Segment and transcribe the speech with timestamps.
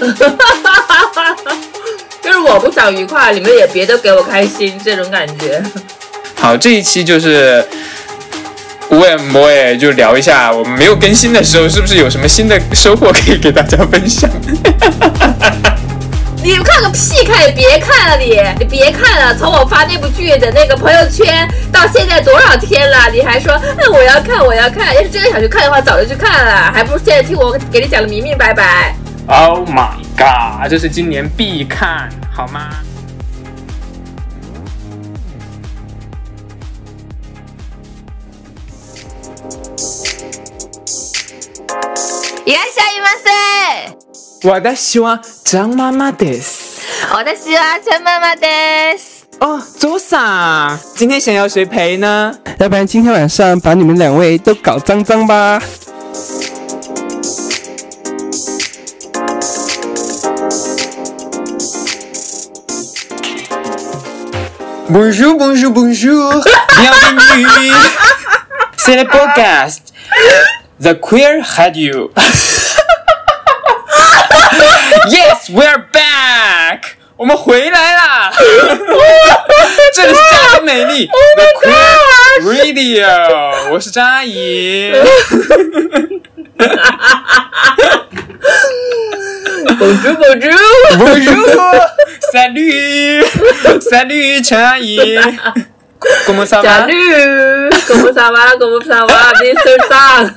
[2.22, 5.62] 就是我不想愉快，你们也别都给我开心，这种感觉。
[6.36, 7.66] 好，这一期就是
[8.90, 14.28] 无尾摩耶，就聊一下我们没有更新的时候，是不是有什么新的收获可以给大家分享？
[16.42, 17.48] 你看个屁看！
[17.48, 19.34] 你别看了，你你别看了。
[19.34, 23.08] 从我发那部剧的那个朋友圈到现在多少天了？
[23.10, 24.94] 你还说，嗯，我要看，我要看。
[24.94, 28.94] 要是真的想去看的话，早就去看了，还不如现在听我给你讲的明明白白。
[29.27, 30.69] Oh my god！
[30.69, 32.69] 这是今年必看，好吗？
[42.45, 44.49] いらっしゃいませ。
[44.49, 46.81] 我的希望张妈妈です。
[47.13, 49.25] 我的希望陈妈妈です。
[49.39, 52.33] 哦，周桑，今天想要谁陪呢？
[52.57, 55.61] 要不然今天晚上把你们两位都搞脏脏吧。
[64.89, 66.43] Bonjour, bonjour, bonjour.
[66.79, 67.71] Bienvenue.
[68.77, 69.93] C'est le podcast
[70.81, 72.11] The Queer Radio.
[75.09, 76.95] yes, we're back.
[77.17, 78.31] 我们回来啦！
[79.93, 84.93] 这里是家庭美丽 The Queer Radio，我是张阿姨。
[89.77, 90.57] Bonjour Bonjour。
[90.97, 91.89] Bonjour,
[92.34, 93.22] Salut,
[93.78, 94.98] salut，陈阿姨。
[96.26, 99.88] Comment ça va？Salut，comment ça va？comment ça va？Mr.
[99.88, 100.34] 上。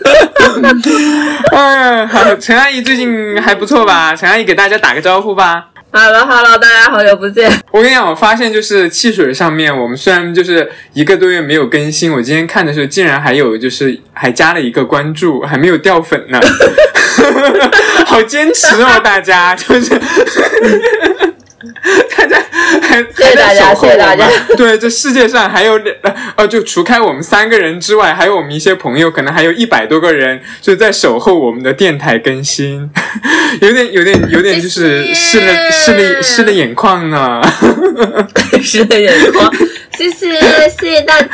[1.52, 4.16] 嗯，好，陈阿姨最近还不错吧？
[4.16, 5.70] 陈阿姨给大家打个招呼吧。
[5.92, 7.52] Hello Hello，大家好久不见。
[7.72, 16.40] 我跟你讲，我发现就是汽水上面，我们虽然就是一个多月没有更新，我今天看的时候竟然还有就是还加了一个关注，还没有掉粉呢，
[18.06, 20.00] 好坚持哦，大家就是。
[22.18, 22.38] 大家
[22.82, 25.96] 还 谢谢大家谢谢大家 对，这世界上还有两
[26.36, 32.90] 呃，就除开我们三个人之外，还有我们一些朋友，可能还有一百多个人就在守候我们的电台更新，
[33.62, 37.42] 有点有点有点就是湿了湿了湿了眼眶呢。
[38.62, 39.54] 湿了眼眶，
[39.98, 40.32] 谢谢
[40.70, 41.28] 谢谢大家，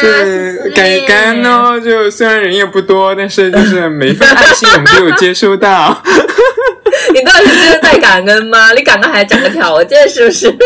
[0.00, 1.44] 对，感感恩。
[1.44, 1.78] 哦！
[1.78, 6.02] 就虽然人也不多，但是就是每一份爱心我们都有接收到。
[7.98, 8.72] 感恩吗？
[8.72, 10.46] 你感恩还讲个条件是不是？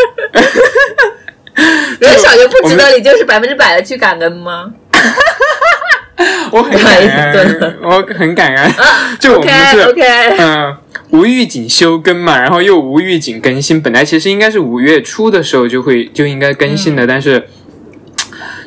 [1.98, 4.70] 人小就不值得你就是百分之百的去感恩吗？
[6.50, 8.64] 我很感恩，我很感恩。
[8.64, 10.02] 啊 就我们是 OK
[10.38, 10.76] 嗯，
[11.10, 13.80] 无预警休更嘛，然后又无预警更新。
[13.82, 17.48] 本来其实应该是五月初的时候就会就应该更新的，但是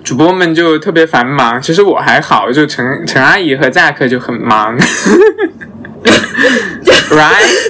[0.03, 1.61] 主播们就特别繁忙。
[1.61, 4.77] 其实我还好，就陈陈阿姨和 Zack 就很忙。
[7.11, 7.60] right？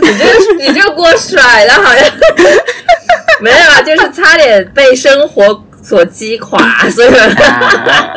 [0.68, 2.06] 你这你这锅甩的好像
[3.42, 6.60] 没有啊，就是差点被生活所击垮，
[6.92, 8.14] 所以啊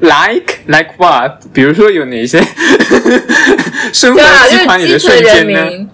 [0.00, 1.32] like like what？
[1.52, 2.38] 比如说有哪些
[3.92, 5.64] 生活击垮你的是基层人瞬间呢？
[5.70, 5.88] 民。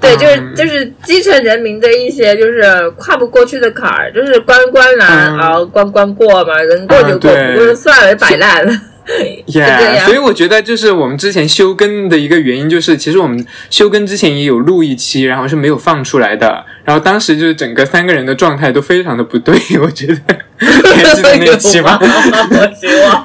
[0.00, 8.72] 对，就是嗯就是基层人民的一些就是跨不过去的坎儿，就是关关难嗯熬关关过嘛，能过就过，不过就算了，摆烂了。
[9.46, 16.64] 就这 Yeah，所以我觉得就是我们之前休更的一个原因，就是其实我们休更之前也有录一期，然后是没有放出来的。
[16.84, 20.14] 然后当时就是整个三个人的状态都非常的不对， 我觉得
[20.60, 21.98] 你还记得那一 期吗？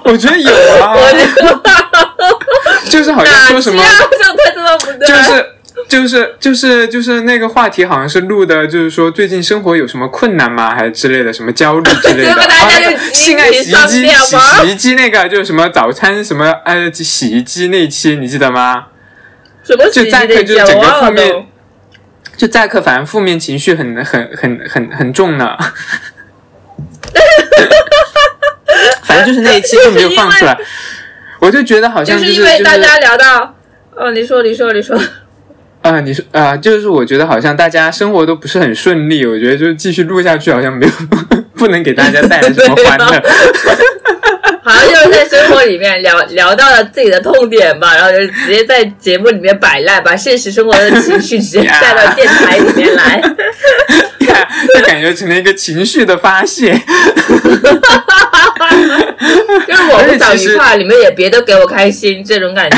[0.04, 0.52] 我觉得有
[0.84, 0.96] 啊，
[2.90, 3.84] 就是好像说什么？
[5.06, 5.46] 就是
[5.88, 10.76] 就是就是就是那个话题好像是录的，就是说最近生活有什么困难吗？
[10.76, 12.34] 还是之类的什么焦虑之类的。
[12.36, 12.46] 啊
[12.80, 18.88] 那个性爱洗衣机、洗洗衣机那个，就是什么早餐什么呃洗衣机那一期，你记得吗？
[19.64, 21.46] 什么就洗衣机再可就整个负面。
[22.36, 25.58] 就载克反正负面情绪很很很很很重呢。
[29.04, 30.56] 反正就是那一期就没有放出来，
[31.40, 33.56] 我就觉得好像就是是因为大家聊到，
[33.96, 34.96] 哦，你说，你说，你说，
[35.88, 40.92] 啊、你说啊、就是我觉得好像大家生活都不是很顺利，我觉得就是继续录下去好像没有
[41.56, 43.24] 不能给大家带来什么欢乐。
[44.64, 53.22] 好像就是在生活里面聊聊到了自己的痛点吧，然后就直接在节目里面摆烂，把现实生活的情绪直接 带到电台里面来。
[54.20, 56.74] 就感觉成了一个情绪的发泄。
[59.66, 62.78] 就是我不找愉快，你们也别都给我开心，这种感觉。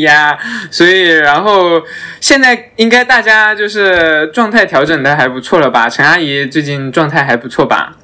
[0.00, 0.38] 呀
[0.70, 1.82] 所以然后
[2.20, 5.88] 现在应该大家就是状态调整的还不错了吧？
[5.88, 7.96] 陈阿姨最近状态还不错吧？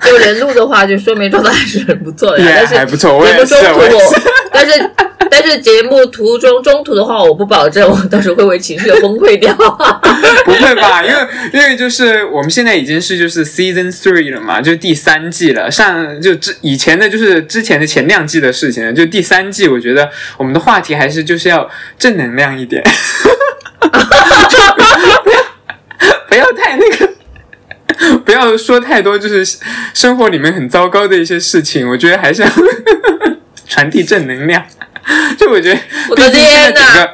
[0.00, 4.20] 就人录的话，就说明状态还是很不错的，Yeah，但是还不错我也是节目中途我也是
[4.52, 4.90] 但是
[5.36, 9.52] 但是节目途中中途的话，我不保证我到时候会不会情绪崩溃掉。
[10.46, 11.02] 不会吧？
[11.02, 11.18] 因为
[11.52, 15.68] 因为就是我们现在已经是就是 season three 了嘛，就第三季了。
[15.68, 20.08] 上就之以前的就是之前的前两季的事情，就第三季，我觉得
[20.38, 22.80] 我们的话题还是就是要正能量一点，
[26.28, 27.08] 不要太那个。
[28.24, 29.58] 不要说太多，就是
[29.94, 31.88] 生活里面很糟糕的一些事情。
[31.88, 32.48] 我觉得还是要
[33.74, 34.64] 传递正能量。
[35.36, 35.80] 就我觉得，
[36.10, 37.10] 我的天哪！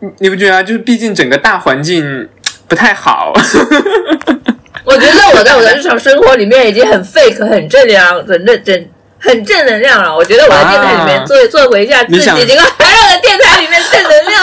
[0.00, 0.62] 你你不觉得啊？
[0.62, 2.28] 就是毕竟整个大环境
[2.66, 3.32] 不太好。
[4.84, 8.88] 我觉得我在我的日常生活里面已经很 fake、很正能量、很正正、
[9.20, 10.14] 很正能量了。
[10.14, 14.42] 我觉得我在电台里面做做回一下自己，结果还要在电台里面正能量。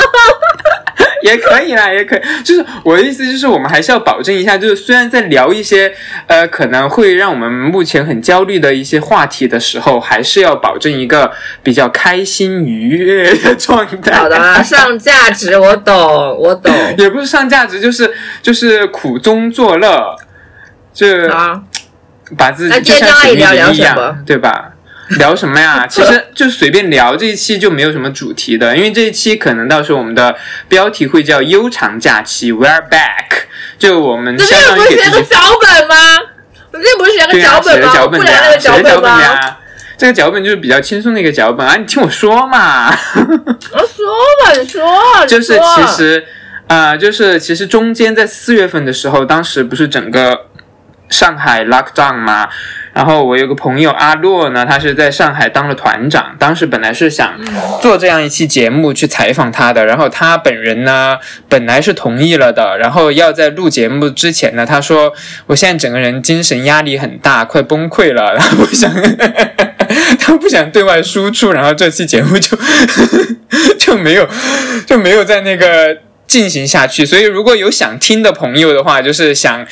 [1.23, 2.21] 也可以啦，也可以。
[2.43, 5.91] 就是我的意思，就是我们还是要保证一下，就是虽然在聊一些
[6.27, 11.31] 呃可能会让我们目前很焦虑的一些话题的时候，还是要保证一个
[11.63, 14.11] 比较开心愉悦的状态。
[14.11, 16.71] 好的，上价值，我懂，我懂。
[16.99, 20.15] 也不是上价值，就是就是苦中作乐，
[20.93, 21.07] 就
[22.37, 23.41] 把自己就像水泥
[23.73, 24.72] 一样，对吧？
[25.19, 25.85] 聊什么呀？
[25.87, 30.35] 其实 就随便聊，这一期就没有什么主题的，因为这一期可能到时候我们的
[30.67, 33.43] 标题会叫“悠长假期 ”，We're back。
[33.77, 35.11] 就我们相当于给自己。
[35.11, 35.95] 这不是写个脚本吗？
[36.71, 37.93] 这不是写个脚本吗？
[37.93, 39.57] 脚本呀，写个脚本呀。
[39.97, 42.89] 这个脚本就是比较轻松的一个脚本啊，你听我说嘛。
[42.89, 44.07] 我说
[44.43, 44.83] 吧，你说。
[45.27, 46.25] 就是其实
[46.67, 50.47] 啊，就是其实中间在四月份的时候，当时不是整个
[51.09, 52.47] 上海 lockdown 吗？
[52.93, 56.35] 然后我有个朋友阿洛呢，他是在上海当了团长。
[56.37, 57.33] 当时本来是想
[57.81, 61.17] 做这样一期节目去采访他的，然后他本人呢
[61.49, 62.77] 本来是同意了的。
[62.77, 65.11] 然后要在录节目之前呢，他说
[65.47, 68.93] 我现在整个人精神压力很大，快崩溃了，然后不想
[70.19, 72.55] 他不想对外输出，然后这期节目就
[73.79, 74.27] 就没有
[74.85, 75.97] 就没有在那个
[76.27, 77.03] 进行下去。
[77.05, 79.65] 所以如果有想听的朋友的话，就是想。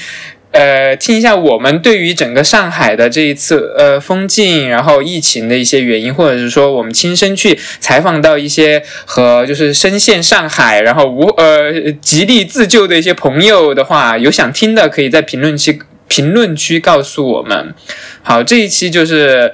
[0.52, 17.74] 呃，听一下我们对于整个上海的这一次呃封禁，然后疫情的一些原因，或者是说我们亲身去采访到一些和就是深陷上海，然后无呃极力自救的一些朋友的话，有想听的可以在评论区评论区告诉我们。
[18.22, 19.54] 好，这一期就是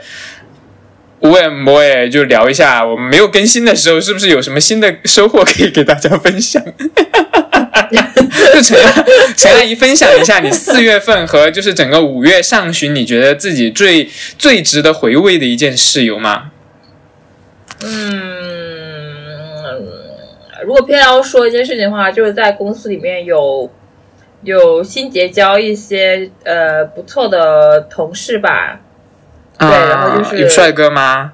[1.20, 6.64] 无为莫诶，就聊一下我们没有更新的时候，是不是有什么新的收获可以给大家分享？
[8.58, 8.78] 就陈
[9.36, 14.10] 陈阿姨分享一下你四月份和就是整个五月上旬，你觉得自己最
[14.40, 16.52] 最值得回味的一件事有吗？
[17.84, 18.20] 嗯，
[20.66, 23.72] 如果偏要说一件事情的话，就是在公司里面有
[24.42, 28.80] 有新结交一些呃不错的同事吧。
[29.60, 31.34] 对，然后就是有帅哥吗？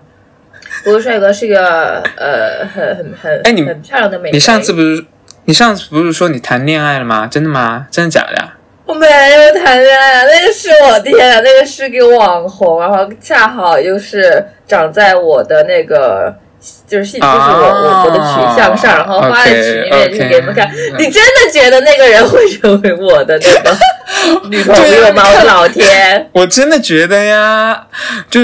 [0.84, 4.30] 不是帅哥，是一个呃很很很哎，你很漂亮的美。
[4.32, 5.06] 你上次不是？
[5.46, 7.28] 你上次不是说你谈恋爱了吗？
[7.30, 7.88] 真的吗？
[7.92, 8.54] 真的假的呀？
[8.86, 16.34] 我没有谈恋爱，那个是我天啊，那个是个网红，然后恰好又是长在我的那个
[16.88, 20.70] 就是就是我我我的取向上，然后发在群里面去给你们看。
[20.98, 23.78] 你真的觉得那个人会成为我的那个
[24.50, 25.24] 女朋友吗？
[25.38, 26.30] 我老天！
[26.34, 27.88] 我真的觉得呀，
[28.30, 28.40] 就。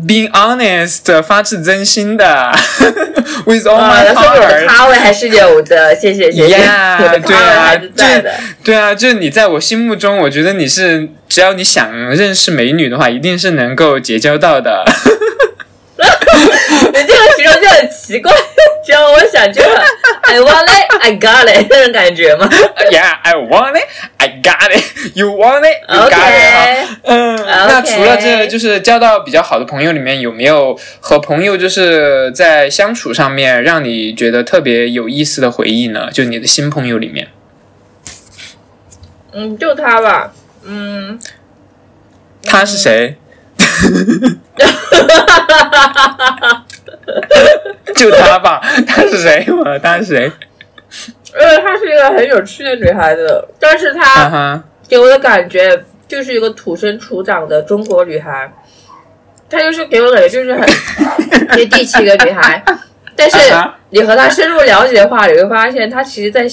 [0.00, 2.50] Being honest，发自真心的，
[3.46, 4.66] with all my heart。
[4.66, 6.56] 咖位还是有的，谢谢谢谢。
[6.56, 8.24] 对啊，对
[8.64, 14.84] 对啊，就是你在我心目中，我觉得你是只要你想认识美女的话，一定是能够结交到的。
[16.92, 18.32] 你这个形容就很奇怪，
[18.84, 19.62] 只要我想就
[20.22, 22.48] I want it, I got it 那种感觉吗
[22.90, 23.86] ？Yeah, I want it,
[24.18, 25.12] I got it.
[25.14, 26.88] You want it, you got it.
[27.04, 36.10] 嗯，那除了这就是交到比较好的朋友里面，有没有和朋友就是在相处上面让你觉得特别有意思的回忆呢？
[36.12, 37.28] 就你的新朋友里面。
[39.32, 40.32] 嗯，就他吧。
[40.64, 41.18] 嗯，
[42.44, 43.16] 他是谁？
[47.94, 49.78] 就她吧，她是谁嘛？
[49.78, 50.30] 他是谁？
[51.34, 58.52] 呃，她是一个很有趣的女孩子，但是她给我的感觉就是一个土生土长的中国女孩。
[59.48, 60.66] 她就是给我感觉就是很
[61.56, 62.62] 接地气的女孩。
[63.14, 63.36] 但是
[63.90, 66.46] 你和她深入了解的话，你会发现她其实，在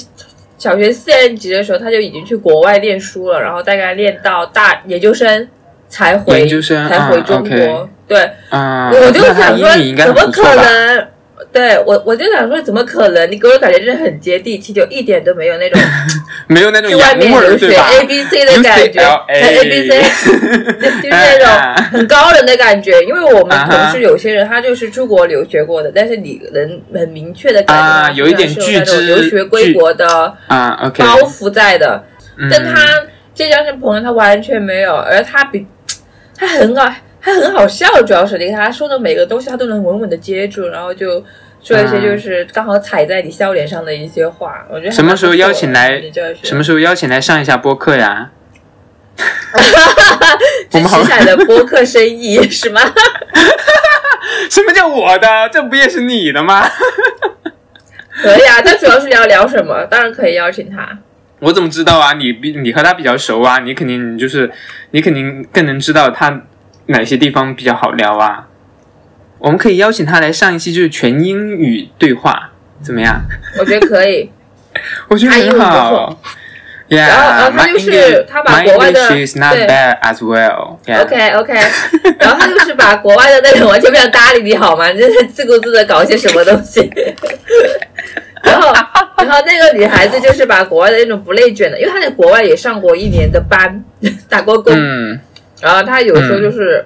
[0.58, 5.48] 小学四年级的时候，她就已经去国外念书了，然后大概念到大研究生。
[5.92, 8.30] 才回研究生才回中国，对，
[9.06, 9.70] 我就想说，
[10.06, 11.08] 怎么可能？
[11.54, 13.32] 对我我就想说，怎么可能？
[13.32, 15.82] 你给我感觉就是很接地气，就一点都没有那种
[16.48, 20.02] 没有那种去外面留学 A B C 的感觉 UCLA，A B C
[20.82, 21.48] 就是那种
[21.92, 23.02] 很高冷的感觉。
[23.04, 30.06] 因为我们同事有些人他就是出国留学过的，但是你能很明确的感觉有一点他是那种留学归国的
[30.48, 32.04] 啊包袱在的。
[32.38, 32.76] 嗯但他
[33.34, 35.66] 浙江是朋友，他完全没有，而他比
[36.38, 41.24] 他很好，他很好笑，主要是你看他说的每个东西，他都能稳稳的接住，然后就
[41.62, 44.66] 说一些就是刚好踩在你笑脸上的一些话。
[44.70, 46.02] 我觉得什么时候邀请来
[46.44, 48.32] 什么时候邀请来上一下播客呀？
[50.72, 52.80] 我支们好持下的播客生意 是吗？
[54.50, 55.28] 什么叫我的？
[55.52, 56.66] 这不也是你的吗？
[58.22, 60.98] 可以啊，他主要是要聊什么，当然可以邀请他。
[61.40, 62.14] 我怎么知道啊？
[62.14, 64.50] 你比你和他比较熟啊，你肯定就是
[64.92, 66.42] 你肯定更能知道他
[66.90, 68.48] 哪些地方比较好聊啊。
[69.40, 72.52] 我们可以邀请他来上一期就是全英语对话，
[72.84, 73.22] 怎么样？
[73.58, 74.30] 我觉得可以。
[75.10, 76.20] 我觉得很好。
[76.90, 80.78] Yeah, 然后然后他就是他把国外的对 bad as well.
[80.86, 81.04] Yeah.
[81.04, 81.54] OK OK，
[82.20, 84.90] 然后他就是把国外的那种完全不想搭理你好吗？
[84.90, 86.92] 你就是自顾自的搞一些什么东西。
[88.42, 88.74] 然后，
[89.18, 93.84] 然后那个女孩子就是把国外的那种不内卷的，因为她在国外也上过一年的班，
[94.28, 94.74] 打过工。
[94.76, 95.20] 嗯
[95.62, 96.86] 然后他有时候就是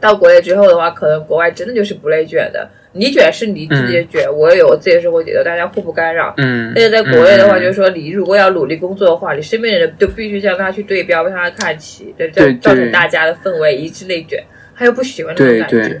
[0.00, 2.68] 到国内之后的话，可能国外真的就是不内卷的。
[2.92, 6.32] 你卷是你自己的卷，我也有我自己的生活节奏，大家互不干扰。
[6.38, 6.72] 嗯。
[6.74, 14.42] 但是在国内的话，嗯就是说，你如果要努力工作的话，你身边的人都必须向他去对标，向他看齐，对，对造造成大家的氛围一致内卷，
[14.74, 15.88] 他又不喜欢那种感觉。
[15.88, 16.00] 对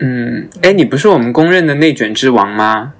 [0.00, 2.92] 嗯，哎，你不是我们公认的内卷之王吗？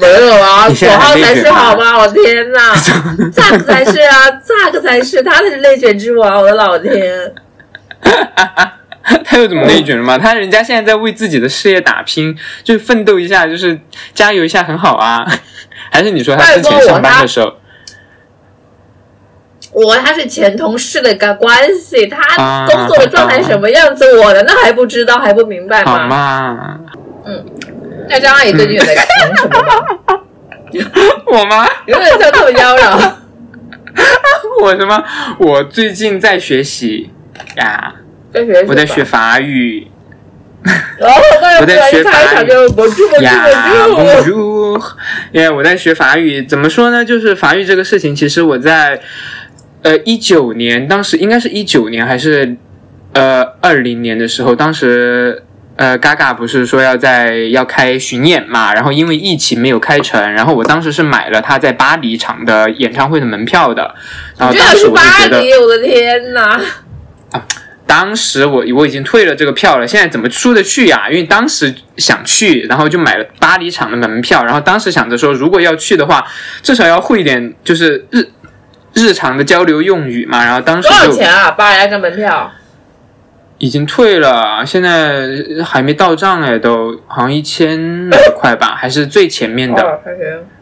[0.00, 1.98] 没有啊，九号才是好吗？
[1.98, 2.74] 我天哪，
[3.32, 4.30] 咋个才是啊？
[4.42, 5.22] 咋个才是？
[5.22, 7.32] 他才是内卷之王，我的老天！
[9.24, 10.18] 他又怎么内卷了吗？
[10.18, 13.78] 他人家现在在为自己的事业打拼，就是奋斗一下，就是
[14.14, 15.26] 加油一下，很好啊。
[15.90, 17.50] 还是你说他之前上班的时候
[19.72, 26.06] 我和他是前同事的个关系，他啊工作的状态什么样子，我难道还不知道还不明白好吗？
[26.06, 26.80] 嘛？
[28.08, 29.04] 那张阿姨最近有在忙
[29.36, 30.20] 什么吗？
[31.26, 31.66] 我吗？
[31.86, 33.12] 有点像这么妖娆。
[34.62, 35.04] 我什么？
[35.38, 37.10] 我最近在学习
[37.56, 37.94] 呀，
[38.32, 39.86] 在学我在学法语
[40.98, 41.20] 然后
[41.60, 42.48] 我在学法语
[45.32, 47.04] 因为我在学法语，怎么说呢？
[47.04, 49.00] 就是法语这个事情，其实我在
[49.82, 52.56] 呃一九年，当时应该是一九年还是
[53.12, 55.42] 呃二零年的时候，当时。
[55.78, 63.94] 呃，Gaga 不是说要在要开巡演嘛，然后因为疫情没有开成，然后我当时是买了他在巴黎场的演唱会的门票的，
[64.36, 66.60] 然后当时我就觉得，巴黎，我的天哪！
[67.86, 71.06] 当时我我已经退了这个票了，现在怎么出得去呀？
[71.08, 76.26] 因为当时想去，然后就买了巴黎场的门票，然后当时想着说，如果要去的话，
[76.60, 78.28] 至少要会一点就是日
[78.94, 80.44] 日常的交流用语嘛。
[80.44, 81.52] 然后当时多少钱啊？
[81.52, 82.52] 巴黎那张门票？
[83.58, 85.28] 已经退了，现在
[85.64, 90.00] 还没到账哎，都好像一千块吧，还是最前面的。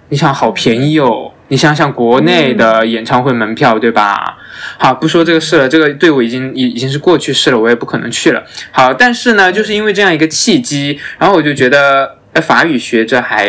[0.08, 1.32] 你想好便宜哦！
[1.48, 4.38] 你想想国内的演唱会门票，对吧？
[4.78, 8.44] 好，不说这个事了，这个对我已经已已经是过去式了，我也不可能去了。
[8.70, 13.48] 好，但是呢，就是因为这样一个契机，然后我就觉得，哎，法语学着还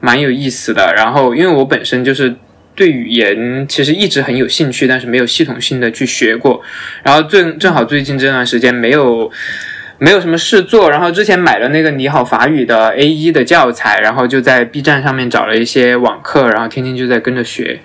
[0.00, 0.92] 蛮有意思的。
[0.94, 2.36] 然后，因为我本身就是
[2.76, 6.62] 对语言其实一直很有兴趣，但是没有系统性的去学过。
[7.02, 9.32] 然后正正好最近这段时间没有。
[9.98, 17.80] 没有什么事做，然后之前买了那个你好法语的 A 一的教材，然后就在 B 站上面找了一些网课，然后天天就在跟着学，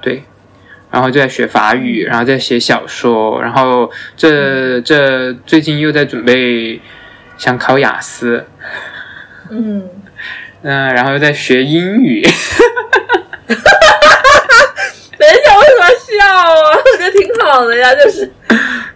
[0.00, 0.22] 对，
[0.92, 6.80] 然后就在学法语，然后在写小说，然后这这最近又在准备
[7.36, 8.46] 想考雅思，
[9.50, 9.90] 嗯，
[10.62, 16.78] 嗯、然后又在学英语，等一下，为什么笑啊？
[16.96, 18.32] 我觉得挺好的呀，就是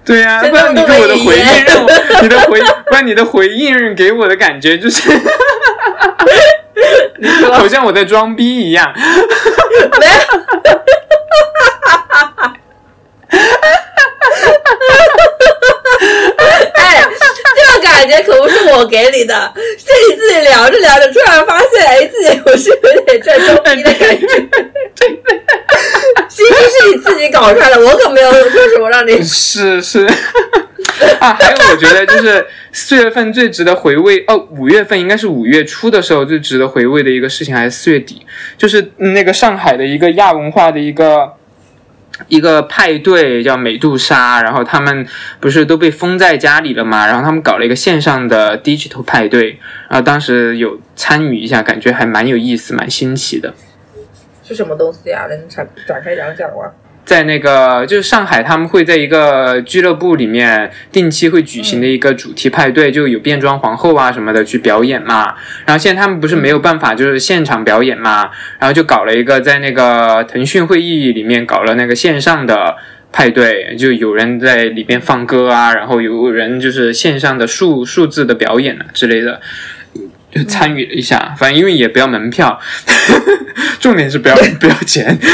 [0.05, 1.91] 对呀、真的不然你给我的回应让我，
[2.23, 5.11] 你的回， 不然你的回应给我的感觉就是
[7.53, 8.91] 好像我在装逼一样。
[8.97, 9.03] 没
[10.07, 10.13] 有。
[16.77, 17.05] 哎，
[17.57, 24.27] 这个感觉可不是我给你的，是你自己聊着聊着，突然发现，哎，自己我是有点在装逼的感觉。
[25.01, 25.09] 其实
[26.55, 29.21] 是你自己搞出来的，我可没有说什么让你。
[29.23, 30.07] 是是
[31.21, 38.27] 啊，还有我觉得就是四月份最值得回味哦，五月份应该是五月初的时候最值得回味的一个事情，还是四月底，
[38.59, 41.33] 就是那个上海的一个亚文化的一个
[42.29, 45.07] 一个派对叫美杜莎，然后他们
[45.41, 53.55] 不是都被封在家里了嘛，然后他们搞了一个线上的 digital 派对，然后当时有参与一下，感觉还蛮有意思，蛮新奇的。
[54.51, 55.27] 是什么东西呀？
[55.31, 56.73] 能展展开讲讲吗？
[57.05, 65.35] 在那个就是上海，他们会在一个俱乐部里面定期会举行的一个主题派对，就有变装皇后啊什么的去表演嘛。
[65.65, 72.77] 然后现在他们不是没有办法就是现场表演嘛，然后就搞了一个在那个腾讯会议里面搞了那个线上的
[73.13, 79.41] 派对，就有人在里面放歌啊，然后有人就是线上的数数字的表演啊之类的。
[80.31, 82.59] 就参与了一下，反正因为也不要门票，
[83.81, 85.19] 重点是不要不要钱。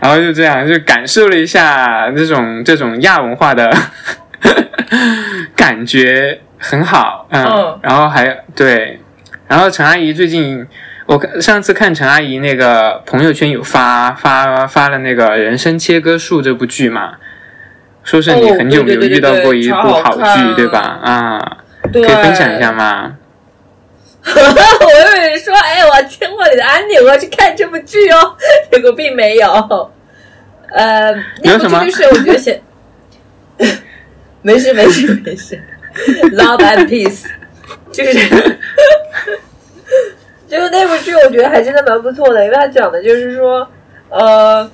[0.00, 3.72] 然后就这样，就感受了一下这种这种亚文化的
[5.54, 7.78] 感觉，很好，嗯。
[7.82, 9.00] 然后还对，
[9.46, 10.66] 然后陈阿姨最近，
[11.06, 17.14] 我上次看陈阿姨那个朋友圈有发发发了那个《人生切割术》这部剧嘛，
[18.02, 20.80] 说是你很久没有遇到过一部好剧，对吧？
[21.02, 21.58] 啊，
[21.92, 23.16] 可以分享一下吗？
[24.26, 28.36] 我以为说，哎，我听过你的安利，我要去看这部剧哦。
[28.72, 29.90] 结果并没有。
[30.70, 32.62] 呃，那部剧就是我觉得写，
[34.40, 35.62] 没事没事没事
[36.32, 37.26] ，Love and Peace，
[37.92, 38.28] 就是，
[40.48, 43.68] 就是那部剧，我觉得还真的蛮不错的，因为它讲的就是说，
[44.08, 44.70] 呃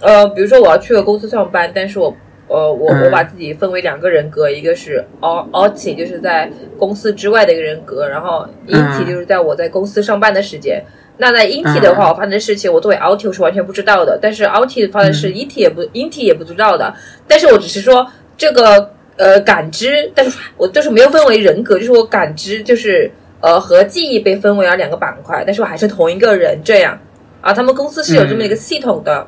[0.00, 2.16] 呃，比如说我要去个公司上班，但是我。
[2.48, 10.82] 呃，我我把自己分为两个人格，一个是 o o t 就是在公司之外的一个人格，然后 inti 就是在我在公司上班的时间。
[11.16, 16.92] 那在 inti 的话，我发生的事情，我作为 o t 是完全不知道的，但是 o u t 发生事 inti 也不 inti 也不知道的。
[17.26, 18.06] 但是我只是说
[18.36, 26.98] 这个呃感知，但是我就是没有分为人格，就是我感知就是呃和记忆被分为了两个板块，但是我还是同一个人这样
[27.40, 27.52] 啊。
[27.52, 29.26] 他们公司是有这么一个系统的。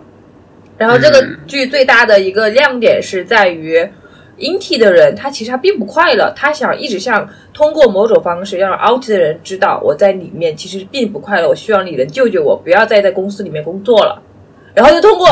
[0.76, 3.78] 然后这个剧最大的一个亮点是在于
[4.38, 14.21] ，int 的人他其实他并不快乐，他想一直想通过某种方式让 out 的人知道我在里面其实并不快乐，我需要你能救救我，不要再在公司里面工作了。
[14.75, 15.28] 然后就通过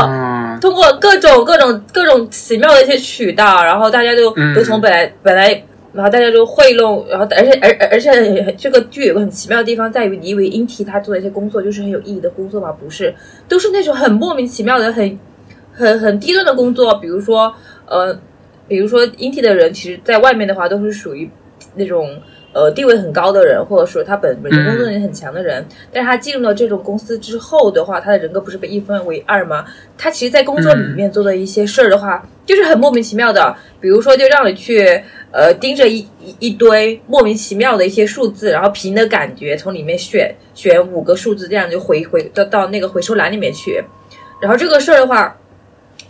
[0.60, 5.48] 通过各种各种各种奇妙的一些渠道，然后大家都都从本来本来，
[5.92, 12.70] 然后大家就贿赂，然后而且而而且这个剧有个很奇妙的地方在于，你以为 int 他做的一些工作就是很有意义的工作吗？
[12.70, 13.12] 不是，
[13.48, 15.18] 都是那种很莫名其妙的很。
[15.72, 17.52] 很很低端的工作，比如说，
[17.86, 18.16] 呃，
[18.68, 21.28] 比如说 int 的人，其实在外面的话都是属于
[21.74, 22.20] 那种
[22.52, 25.66] 呃地位很高的人，或者说他本本身工作能力很强的人。
[25.90, 29.64] 但是他进入了这种公司之后的话，他的人格不是被一分为二吗？
[29.96, 33.54] 他其实，在工作里面做的一些事儿的话，就是很莫名其妙的。
[33.80, 36.06] 比如说，就让你去呃盯着一
[36.38, 43.82] 一堆莫名其妙的一些数字，然后凭的感觉从里面选选五个数字，这样就回回到到那个回收栏里面去。
[44.40, 45.34] 然后这个事儿的话。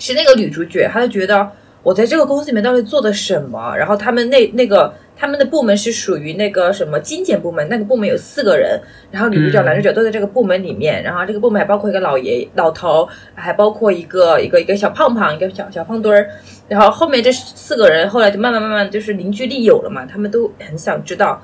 [0.05, 1.49] 是那个女主角，她就觉得
[1.85, 3.73] 我在这个公司里面到底做的什么？
[3.77, 8.81] 然后他们那那个他们的部门是属于那个什么精简部门，那个部门有四个人，
[9.13, 16.29] 然后女主角、男主角都在这个部门里面，然后这个部门还包括一个老爷老头，还包括一个一个一个小胖胖，一个小小胖墩儿。
[16.69, 21.41] 然后后面这四个人后来就慢慢慢慢就是凝聚力有了嘛，他们都很想知道，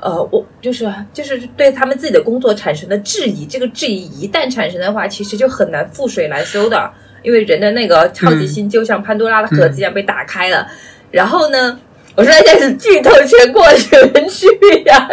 [0.00, 6.90] 呃，我就是就是对他们自己的工作产生的质疑，这个质疑一旦产生的话，其实就很难覆水难收的。
[7.22, 10.66] 因为人的那个好奇心就像潘多拉的盒子一样被打开了，
[11.10, 11.78] 然后呢，
[12.14, 14.46] 我说现在开始剧透全过程序
[14.86, 15.06] 呀，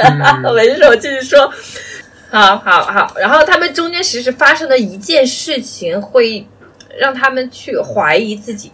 [0.56, 1.52] 没事，我继续说，
[2.30, 6.48] 好好好，然后他们中间其实发生的一件事情，会
[6.98, 8.72] 让他们去怀疑自己，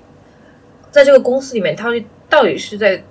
[0.91, 3.03] 在这个公司里面，到底到底是在，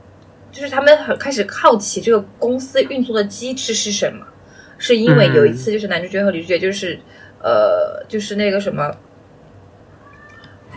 [0.53, 4.25] 就是他们很开始好奇这个公司运作的机制是什么，
[4.79, 6.99] 是因为有一次就是男主角和女主角就是
[7.43, 8.95] 呃，就是那个什么。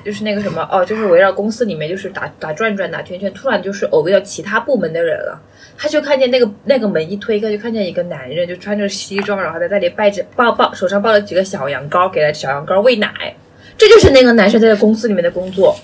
[0.05, 5.41] 就是那个什么哦，就是围绕公司里面就是打打转转打圈圈，突然就是偶遇到其他部门的人了。
[5.75, 13.35] 他就看见那个那个门一推开，就看见一个男人，就穿着西装，然后在那里抱着抱抱，手上抱了几个小羊羔，给了小羊羔喂奶。
[13.75, 15.75] 这就是那个男生在公司里面的工作。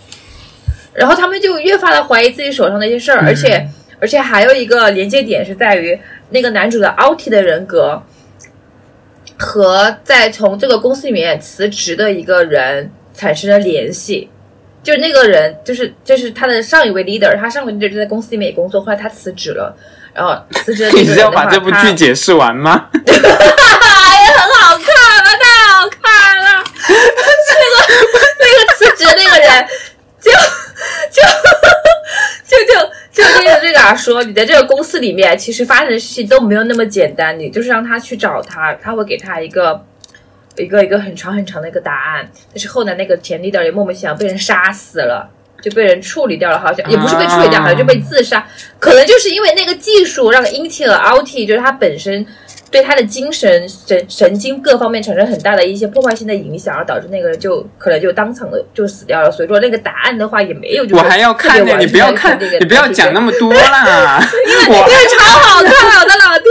[0.93, 3.67] 然后他们就越发的怀疑自己手上的一些事儿，而且
[3.99, 8.01] 而且还有一个连接点是在于那个男主的 out 的人格
[9.37, 12.91] 和在从这个公司里面辞职的一个人。
[13.13, 14.29] 产生了联系，
[14.81, 19.75] 就是那个人，就是就是他的上一位 leader，他上一位 leader 就在公司里面也工作，后来他辞职了，
[20.13, 20.89] 然后辞职。
[20.95, 22.89] 你是要把这部剧解释完吗？
[23.03, 23.21] 也很
[24.53, 24.85] 好看
[25.23, 26.63] 了，太好看了。
[26.87, 27.75] 那个
[28.39, 29.67] 那个辞职的那个人，
[30.19, 30.31] 就
[31.11, 31.21] 就
[32.47, 39.85] 就就就对着这个说，你在这个公司里面，其实发生的事情都没有那么简单，你就是让他去找他，他会给他一个。
[40.57, 45.29] 一个一个很长很长的一个答案，但是后来那个前 leader 也莫名其妙被人杀死了。
[45.61, 48.43] 就被人处理掉了，好像也不是被处理掉，好像就被自杀。
[48.79, 52.25] 可能就是因为那个技术让 Intel Alti 就是它本身
[52.71, 59.31] 对他的精神神神经各方面产生很大的一些破坏性的影响，而导致那个人就可能就当场的就死掉了。
[59.31, 60.83] 所以说那个答案的话也没有。
[60.93, 64.19] 我还要看呢，你不要看，你不要讲那么多啦。
[64.49, 66.49] 因为因为超好看，我的老天。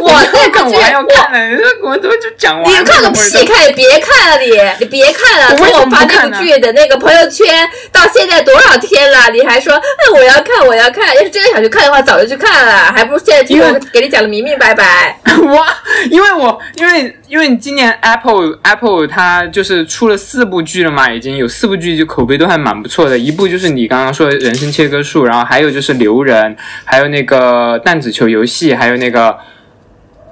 [0.00, 1.38] 我在看，我还要看呢。
[1.82, 2.70] 我怎么就讲完？
[2.70, 3.46] 你看个屁！
[3.46, 5.56] 看别看了，你你别看了。
[5.56, 7.46] 从我发那部剧的那个朋友圈
[7.92, 9.30] 到现在多少天了？
[9.32, 11.14] 你还说，哎，我要看，我要看。
[11.14, 15.18] 要是真的想去看的话，早就去看了，还不如现在听我给你讲的明明白白。
[15.42, 15.66] 我！
[16.10, 23.16] 因为我因为因为今年 Apple Apple 它就是出了四部剧了嘛，已经有四部剧就口碑都还蛮不错的。
[23.16, 29.38] 一部就是你刚刚说的人生切割术，然后还有就是留人，还有那个弹子球游戏，还有那个。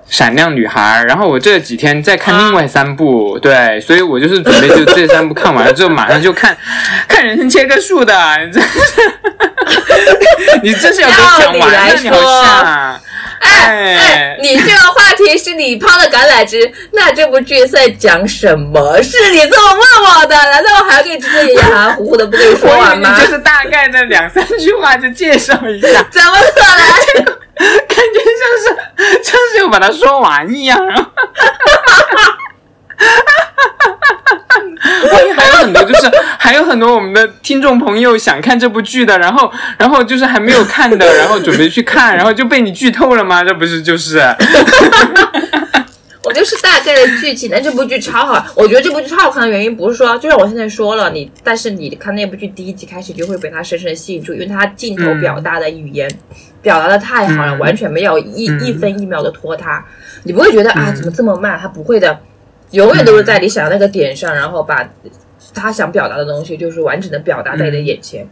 [0.08, 6.56] 闪亮女孩，然后我这几天在看另外三部，对，所以我就是准备就这三部看完了之后，马上就看
[7.08, 8.14] 看人生切割术的，
[10.62, 13.00] 你这是要给我讲完了，你好像，
[13.40, 19.02] 哎，你这个话题是你抛的橄榄枝，那这部剧在讲什么？
[19.02, 19.80] 是你这么问
[20.14, 20.36] 我的？
[20.36, 23.18] 难道我还要跟你直接含含糊糊的不跟你说完吗？
[23.20, 26.60] 就是大概的两三句话就介绍一下， 怎么可
[27.24, 27.35] 能？
[27.88, 28.64] 感觉像是
[29.22, 31.04] 像是要把它说完一样，然后，
[35.12, 43.42] 万一还有很多，就是还有很多我们的听众朋友想看这部剧的，然后然后就是还没有看的，然后准备去看，然后就被你剧透了吗？
[43.42, 44.20] 这不是就是？
[46.24, 48.44] 我就是大概的剧情，但这部剧超好。
[48.56, 56.10] 我觉得这部剧超好看的原因不是说，就像我现在说了，你但是你看那部剧第一集开始就会被它深深吸引住，因为它镜头表达的语言
[56.66, 59.84] 表达的太好了，完全没有一一分一秒的拖沓，
[60.24, 61.56] 你不会觉得啊怎么这么慢？
[61.56, 62.18] 他不会的，
[62.72, 64.84] 永远都是在你想要那个点上，然后把
[65.54, 68.26] 他想表达的东西就是完整的表达在你的眼前。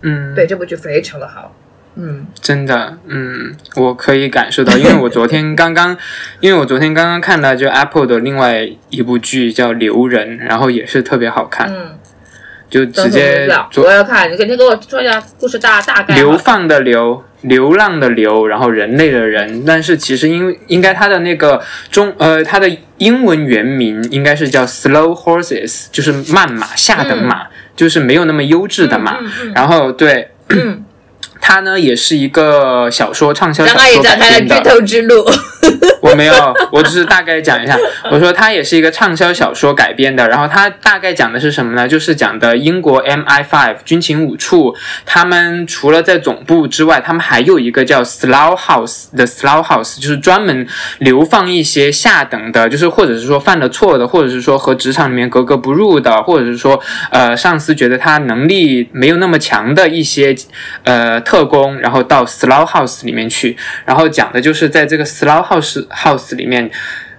[0.00, 1.54] 嗯，对，这部剧非常的好。
[1.96, 5.94] 嗯，真的，嗯，我可以感受到，因为我昨天刚刚，
[6.40, 11.98] 因为我昨天刚刚看到就 Apple 的另外一部剧叫《留人》，然后也是特别好看，嗯，
[12.70, 16.14] 就直接我要看，你肯定给我说一下故事大大概。
[16.14, 29.18] 流放的流，流浪的流，然后人类的人，但是其实因为应该它的那个中呃它的英文原名应该是叫 Slow Horses，就是慢马，下等马，就是没有那么优质的马，
[29.54, 30.28] 然后对。
[31.42, 34.56] 它呢也是一个小说畅销小说改编的。
[34.56, 35.26] 剧透之路。
[36.00, 36.34] 我没有，
[36.72, 37.78] 我只是大概讲一下。
[38.10, 41.86] 我说它也是一个畅销小说改编的，然后它大概讲的是什么呢？
[41.86, 44.74] 就是讲的英国 MI5 军情五处，
[45.06, 50.66] 他们除了在总部之外，他们还有一个叫 Slough House 的 Slough House，就是专门
[50.98, 56.80] 流放一些下等的，就是或者是说犯了错的，或者是说和职场里面格格不入的，或者是说
[57.12, 60.34] 呃上司觉得他能力没有那么强的一些
[60.82, 65.86] 呃特工，然后到 Slough House 里面去，然后讲的就是在这个 Slough House。
[65.88, 66.70] House 里面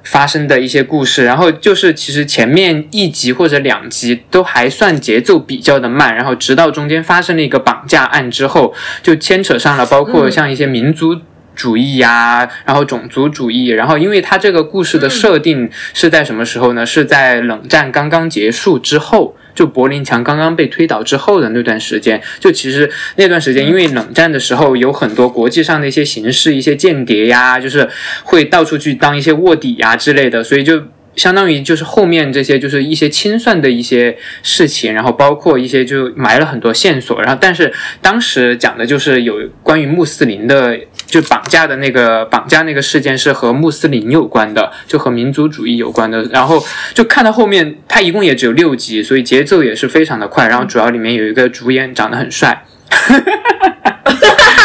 [0.04, 11.20] 发生的一些故事，然后就是其实前面一集或者两集都还算节奏比较的慢，然后直到中间发生了一个绑架案之后，就牵扯上了包括像一些民族
[11.56, 16.86] 主义呀，然后种族主义，然后因为它这个故事的设定是在什么时候呢？
[16.86, 19.36] 是在冷战刚刚结束之后。
[19.56, 27.90] 就柏林墙刚刚被推倒之后的那段时间，就其实那段时间，因为冷战的时候有很多国际上的一些形式，一些间谍呀，就是
[28.24, 30.82] 会到处去当一些卧底呀之类的，所以就
[31.16, 37.72] 相当于就是后面这些就是一些清算的一些事情，然后包括一些就埋了很多线索，然后但是
[38.02, 40.80] 当时讲的就是有关于穆斯林的。
[41.06, 46.24] 就绑架的那个绑架那个事件是和穆斯林有关的，就和民族主义有关的。
[46.32, 50.48] 然后就看到后面，它一共也只有六集，所以节奏也是非常的快。
[50.48, 52.66] 然后主要里面有一个主演长得很帅，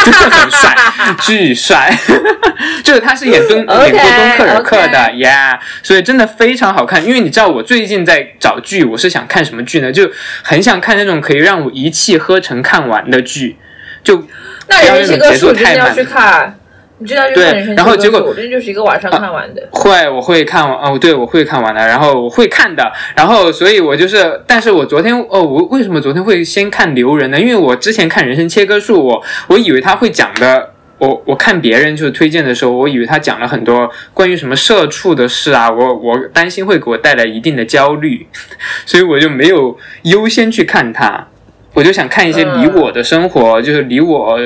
[0.04, 0.76] 很帅，
[1.22, 1.96] 巨帅。
[2.82, 7.04] 就是他是演敦演过敦刻尔克的，Yeah，所以真的非常好看。
[7.04, 9.92] 因为你知道我最近在找剧，我是想看什么剧呢？
[9.92, 10.10] 就
[10.42, 13.56] 很想看那种可以让我一气呵成看完的剧，
[14.02, 14.26] 就。
[14.70, 16.57] 那人生切割术真的要去看，
[17.00, 19.62] 你知道就对，然后结果我这就是一个晚上看完的。
[19.70, 27.40] 会，我会看完哦，对，我会看完的，然后我会看的，然后所以我就是，但是我昨天哦，我为什么昨天会先看留人呢？
[27.40, 38.26] 因为我之前看人生切割术，我我以为他会讲的，我我看别人就是推荐的时候，我以为他讲了很多关于什么社畜的事啊，我我担心会给我带来一定的焦虑，
[38.84, 41.28] 所以我就没有优先去看他。
[41.74, 44.36] 我就想看一些离我的生活，就是离我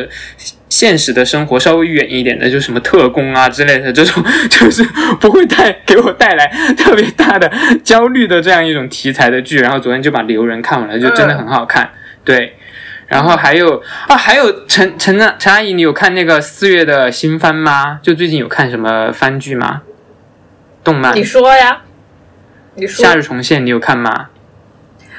[0.73, 4.83] 现实的生活稍微远一点的，就什么特工啊之类的 这种，就是
[5.21, 6.47] 不会带给我带来
[6.79, 7.53] 特别大的
[7.85, 9.59] 焦虑的这样一种题材的剧。
[9.59, 11.91] 然后昨天就把《留人》看完了，就真的很好看。
[12.25, 12.57] 对，
[13.07, 18.01] 然后还有啊，还有陈陈啊陈阿姨，你有看那个四月的新番吗？
[18.03, 19.83] 就最近有看什么番剧吗？
[20.83, 21.83] 动漫你说呀，
[22.77, 24.31] 你《说夏日重现》，你有看吗？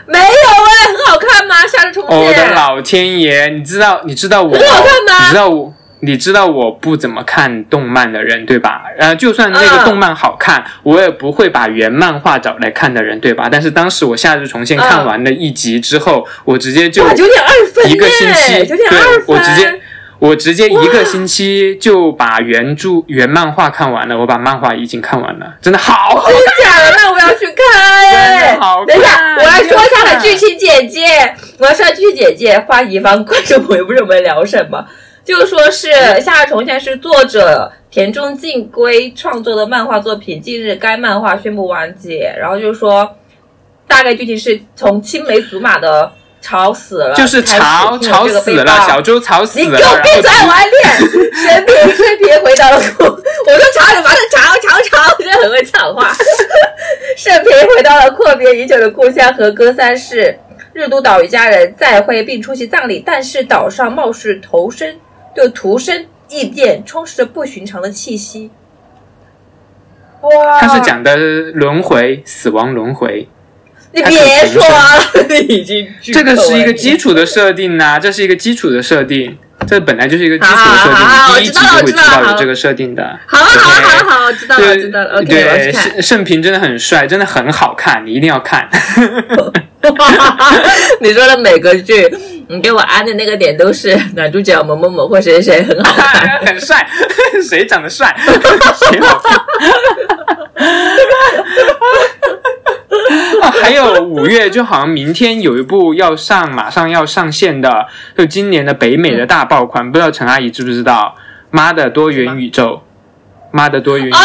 [0.07, 1.55] 没有哎，很好看吗？
[1.67, 3.47] 夏日重现，哦我的老天爷！
[3.47, 8.81] 你知道你知道我很好看吗你知道我你知道我不怎么看动漫的人对吧？
[8.99, 13.47] 呃，就算那个嗯动漫好看，我也不会把原漫画找来看的人对吧？
[13.49, 19.79] 但是当时我《夏日重现》看完了一集之后，我直接就哇，九点二分一个星期，九点对二分，我直接。
[20.23, 26.95] 我直接一个星期就把原著原漫画看完了，我把漫画已经看完了，真的好好真的假的？
[26.95, 28.39] 那我要去看哎！
[28.47, 31.01] 真的好看等一下，我来说一下剧情简介。
[31.57, 34.85] 我要说剧情简介，话题方观众朋友不知道我们聊什么，
[35.25, 35.89] 就说是
[36.21, 42.33] 《夏日重现》是作者田中敬圭创作的漫画作品，近日该漫画宣布完结。
[42.39, 43.17] 然后就是说，
[43.89, 50.29] 大概剧情是从青梅竹马的曹死了，就是开始曹听这个曹死了，小猪吵死了你，给我闭嘴！
[50.45, 50.99] 我还练
[51.33, 56.13] 神平回到了故，我说长你妈的长长长，真的很会讲话。
[57.15, 60.37] 盛平回到了阔别已久的故乡和歌三市
[60.73, 64.99] 日都岛，与家人再会并出席葬礼，但是岛上貌似投身
[65.33, 68.51] 就徒生异变，充斥着不寻常的气息。
[70.21, 70.59] 哇！
[70.59, 73.27] 他是讲的轮回，死亡轮回，
[73.93, 83.19] 你别说了， 你已经这个是一个基础的设定呐、这是一个基础的设定，这本来就是一个基础的设定，第一集就会知道有这个设定的。
[83.27, 88.67] 好了好了好了好了，知道了对知道了对，盛盛平真的很帅，真的很好看，你一定要看。
[91.01, 92.09] 你说的每个剧，
[92.47, 96.39] 你给我安的那个点都是男主角某某某或谁谁很好看。
[96.47, 96.87] 很帅，
[97.49, 98.15] 谁长得帅，
[98.75, 99.37] 谁好看。
[103.41, 111.15] 啊，还有五月，就好像明天有一部要上，马上要上线的，就今年的北美的大爆款，不知道陈阿姨知不知道？
[111.51, 112.81] 妈的多元宇宙，
[113.51, 114.17] 妈的多元宇宙。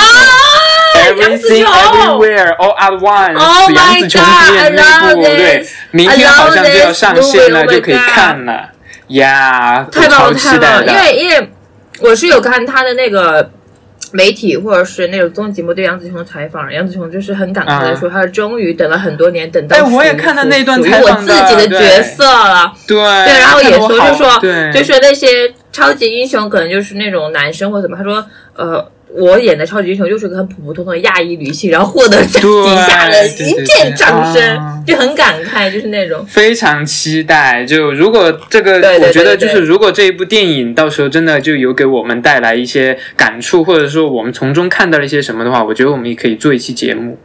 [0.98, 8.70] Everything 琼 Everywhere All at Once，、Oh my 杨紫琼主演那部对明天好像就要上线了 oh 就可以看了。
[9.08, 10.86] 呀，太棒了，太棒了！
[10.86, 11.50] 因为因为
[12.00, 13.50] 我是有看他的那个
[14.12, 22.70] 媒体或者是那种综艺节目对杨紫琼的采访，杨紫琼就是很感慨的说，她终于等了很多年，等到哎我也看到那段我采访的自己的对角色了。
[22.86, 24.38] 对对，然后也说，就说，
[24.72, 32.40] 就说那些超级英雄可能就是那种男生或怎么，他说，呃，我演的超级英雄就是个很普普通通的亚裔女性，然后获得底
[32.86, 36.24] 下人对对对一片掌声，啊就很感慨，就是那种。
[36.26, 37.64] 非常期待。
[37.64, 47.18] 就如果这个，对对对我觉得就是如果这一部电影到时候真的就有给我们带来一些感触，或者说我们从中看到了一些什么的话，我觉得我们也可以做一期节目。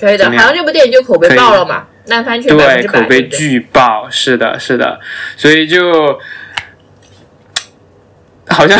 [0.00, 4.98] 可以的，好像这部电影就口碑爆了嘛，烂番茄对，口碑巨爆，是的，是的，
[5.36, 6.18] 所以就
[8.48, 8.78] 好像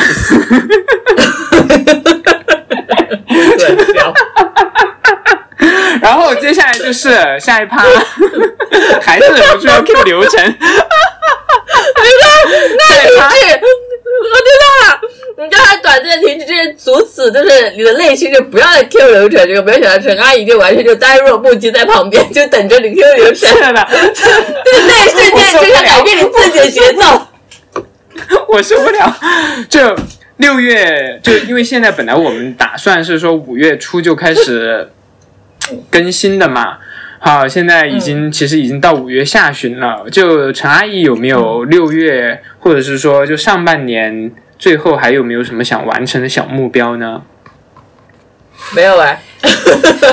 [3.59, 4.12] 对，不要
[6.03, 7.83] 然后接下来就是下一趴，
[9.00, 10.38] 还是忍不住要 Q 流程。
[10.38, 10.46] 下
[13.03, 15.00] 一趴是，我知道了。
[15.37, 19.48] 你叫他短暂停止，这是阻止，就是你的内心就不要再 Q 流程。
[19.48, 23.48] 这个没有想到陈阿姨就完全就呆若木鸡在旁边，就等着你 Q 流程。
[23.55, 27.27] 是的，那一瞬间，你就想改变你自己的节奏。
[28.48, 29.16] 我受不了。
[29.68, 29.96] 就
[30.37, 34.90] 六月，就因为现在本来我们打算是说五月初就开始
[35.90, 36.79] 更新的嘛。
[37.18, 40.05] 好，现在已经、其实已经到五月下旬了。
[40.11, 47.22] 就陈阿姨有没有六月，或者是说就上半年最后还有没有什么想完成的小目标呢？
[48.77, 49.22] 没有哎，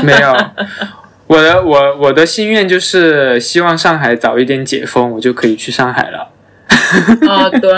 [0.04, 0.36] 没有。
[1.28, 6.31] 我的我我的心愿就是希望上海早一点解封，我就可以去上海了。
[7.28, 7.72] 哦， 对，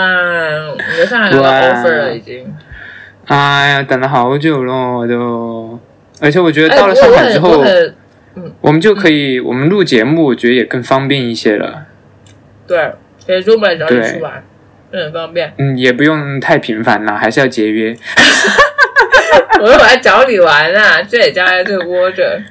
[0.91, 2.45] 你的上海拿到 offer 了已经。
[3.27, 5.79] 哎呀，等了好久了，我都。
[6.21, 7.95] 而且我觉得哎，到了上海之后，我很
[8.61, 11.85] 我们就可以，我们录节目，我觉得也更方便一些了。
[12.67, 12.93] 对，
[13.25, 14.43] 可以出门找你去玩，
[14.91, 15.53] 这很方便。
[15.57, 17.95] 嗯，也不用太频繁了，还是要节约。
[19.61, 22.41] 我说我来找你玩啊，这也家在这窝着。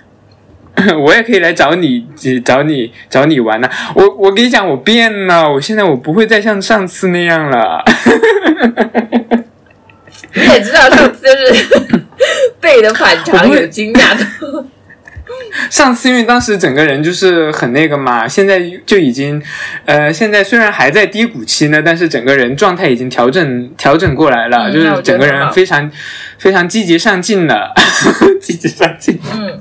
[0.98, 2.06] 我也可以来找你，
[2.44, 7.84] 找你，找你玩呐、我我跟你讲，我变了，我现在我不会再像上次那样了。
[10.34, 12.00] 你也知道上次就是
[12.60, 14.26] 背的反常，有惊讶的。
[15.68, 19.42] 上次因为当时整个人就是很那个嘛，现在就已经，
[19.84, 25.90] 呃，现在虽然还在低谷期呢，但是整个人状态已经调整调整过来了，就是整个人非常
[26.38, 27.72] 非常积极上进了，
[28.40, 29.18] 积极上进。
[29.34, 29.58] 嗯，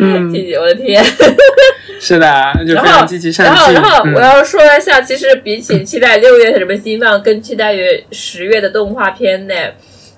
[0.00, 1.04] 嗯， 姐姐，我的天！
[2.00, 3.74] 是的，就然后非常积极上然后，进。
[3.74, 9.54] 然后嗯我要说一下，其实比起期待六月什么新放，更期待于十月的动画片呢，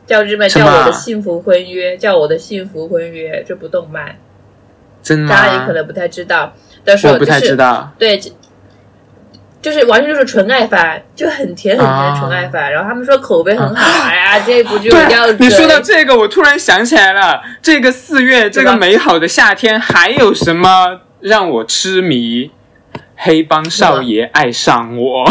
[0.07, 4.17] 叫日本叫《我的幸福婚约》，叫《我的幸福婚约》这部动漫，
[5.03, 5.73] 真的吗大家也可？
[5.73, 6.53] 能不太知道。
[6.85, 7.93] 到时候我不太就是知道。
[7.99, 8.31] 对，这
[9.63, 12.71] 就是完全就是纯爱番，就很甜很甜纯爱番。
[12.71, 22.51] 然后他们说口碑很好，哎呀，这部就一定要，你说到这个，我突然想起来了，这个四月，这个美好的夏天，还有什么让我痴迷？
[23.25, 25.25] 黑帮少爷爱上我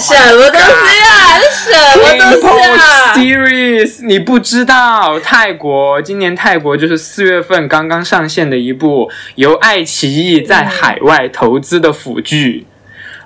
[0.00, 1.36] 什么东西啊？
[1.66, 5.20] 这什么东西啊？Series，你不知道？
[5.20, 12.66] 泰国今年泰国就是四月份刚刚上线的一部由爱奇艺在海外投资的腐剧。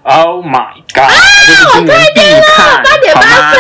[0.07, 1.09] Oh my god！、
[1.47, 2.21] 这是今年必
[2.55, 2.83] 看，
[3.15, 3.53] 好吗？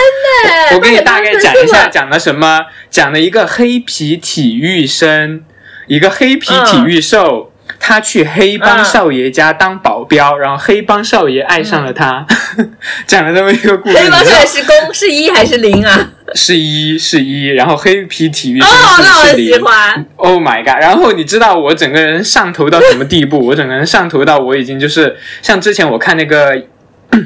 [0.74, 2.66] 我给你大概讲一下，讲的什么？
[2.90, 5.42] 讲的一个黑皮体育生，
[5.86, 7.50] 一个黑皮体育兽，
[7.86, 12.26] 他去黑帮少爷家当保镖，然后黑帮少爷爱上了他，
[13.06, 13.98] 讲了这么一个故事。
[13.98, 16.12] 黑帮少爷是公是一还是零啊？
[16.34, 19.58] 是一是一，然后黑皮体育生哦，那我很喜。
[19.58, 20.06] 欢。
[20.16, 20.80] Oh my god！
[20.80, 23.44] 然后你知道我整个人上头到什么地步？
[23.44, 26.62] 我整个人上头到我已经就是像之前我看那个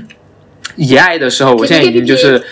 [0.75, 2.43] 以爱的时候，我现在已经就是。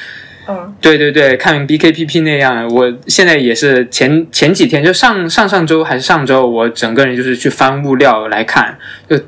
[0.49, 8.79] 嗯，对对对，看 BKPP 那样，我现在也是前前几天就上上上周还是上周，我整个人就是去翻物料来看，
[9.09, 9.19] 就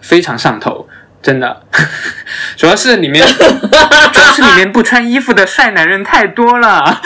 [0.00, 0.86] 非常上头，
[1.22, 1.62] 真的。
[2.56, 3.26] 主要是里面，
[4.12, 7.00] 主要是里面不穿衣服的帅男人太多了。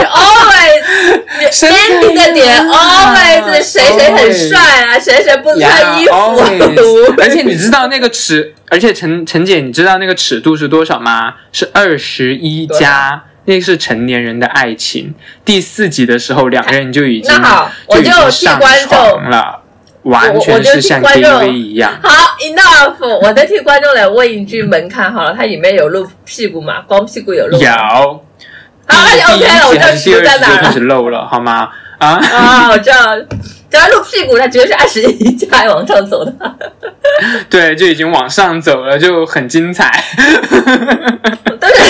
[0.00, 7.14] always 身材 ending 的点啊 always 谁谁很帅啊，谁谁不穿衣服。
[7.20, 11.34] 而且你知道那个尺，而且陈陈姐，你知道那个尺度是多少吗？
[11.52, 13.24] 是二十一加。
[13.46, 15.14] 那是成年人的爱情。
[15.44, 19.62] 第四集的时候，两个人就已经那好我就替上观众床了，
[20.02, 21.02] 完全是像
[21.48, 21.92] 一样。
[22.02, 23.18] 好，enough！
[23.22, 26.80] 我再替观众来问一句门槛好了，它里面有露屁股吗？
[26.86, 27.64] 光屁股有露吗？
[27.64, 28.24] 有，好，
[28.88, 30.80] 那就 OK 了，我知道集还是第尺在哪开始。
[30.80, 31.68] 漏了，好吗？
[31.98, 33.14] 啊，啊，我知道，
[33.70, 36.32] 只要露屁股，它绝对是二十一加往上走的。
[37.50, 40.02] 对，就已经往上走了，就很精彩。
[41.60, 41.82] 但是，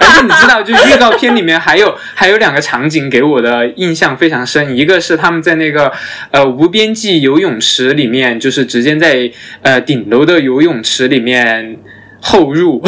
[0.00, 5.90] 而且你知道，就预告片里面还有 还有两个场景给我的印象非常深，一个是他们在那个
[6.30, 9.30] 呃无边际游泳池里面，就是直接在
[9.62, 11.76] 呃顶楼的游泳池里面
[12.20, 12.82] 后入，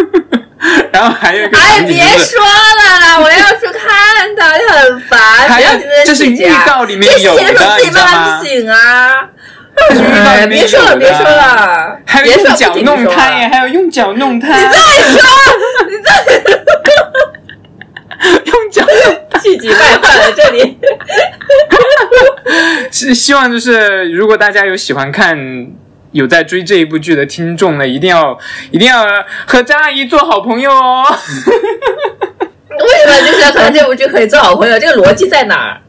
[0.92, 2.36] 然后还有一个哎，别就是。
[2.36, 5.18] 说了啦，我要去看它，就很烦。
[6.04, 9.28] 这是预告里面有的这时候自己你知道慢慢吗不行啊。
[10.48, 15.20] 别说了，别说了，还有用脚弄不停地说它耶，还有用脚弄他，你再说，
[15.88, 16.08] 你再
[18.54, 18.86] 用脚
[19.40, 20.78] 气急败坏了，这里。
[22.90, 25.68] 是希望就是如果大家有喜欢看。
[26.14, 28.38] 有在追这一部剧的听众呢，一定要
[28.70, 29.04] 一定要
[29.46, 31.02] 和张阿姨做好朋友哦。
[31.10, 34.78] 为什么就是要看这部剧可以做好朋友？
[34.78, 35.80] 这个逻辑在哪儿？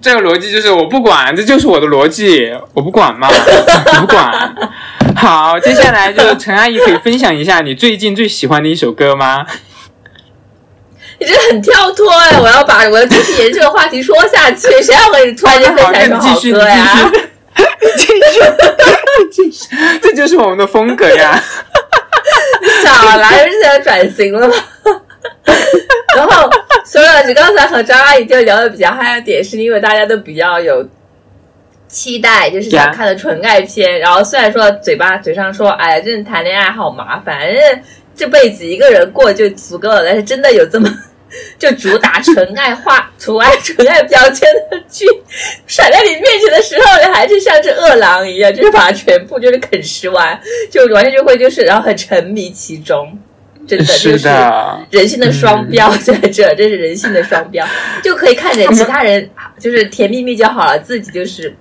[0.00, 4.56] 这个逻辑就是我不管，这就是我的逻辑，我不管嘛， 我不管。
[5.16, 9.44] 好，接下来就陈阿姨可以分享一下你最近最喜欢的一首歌吗？
[11.18, 12.38] 你这很跳脱哎！
[12.40, 17.10] 我要把我的继续沿这个话题说下去，谁要和你突然间分享一首好歌呀？
[17.96, 18.12] 继续，
[19.30, 19.66] 继续，
[20.02, 21.42] 这就是我们的风格呀。
[22.82, 24.54] 小来是在转型了吗？
[26.14, 26.50] 然后
[26.84, 30.86] 说了，你刚才和张阿姨就聊的比较嗨的点，是因为大家都比较有
[31.88, 33.98] 期待，就是想看的纯爱片。
[34.00, 37.38] 然后虽然说嘴巴嘴上说，哎呀，真的谈恋爱好麻烦，
[38.16, 40.04] 这辈子一个人过就足够了。
[40.04, 40.88] 但是真的有这么
[41.58, 45.04] 就主打纯爱画、纯爱、纯爱标签的剧
[45.66, 53.18] 甩在你面前的时候，你还是像只饿狼一样，就是把它全部就是啃食完，就完全就会就是然后很沉迷其中。
[53.66, 57.66] 真的就是的，人性的双标在这，这是人性的双标，
[58.00, 61.52] 就可以看着其他人就是甜蜜蜜就好了，自己就是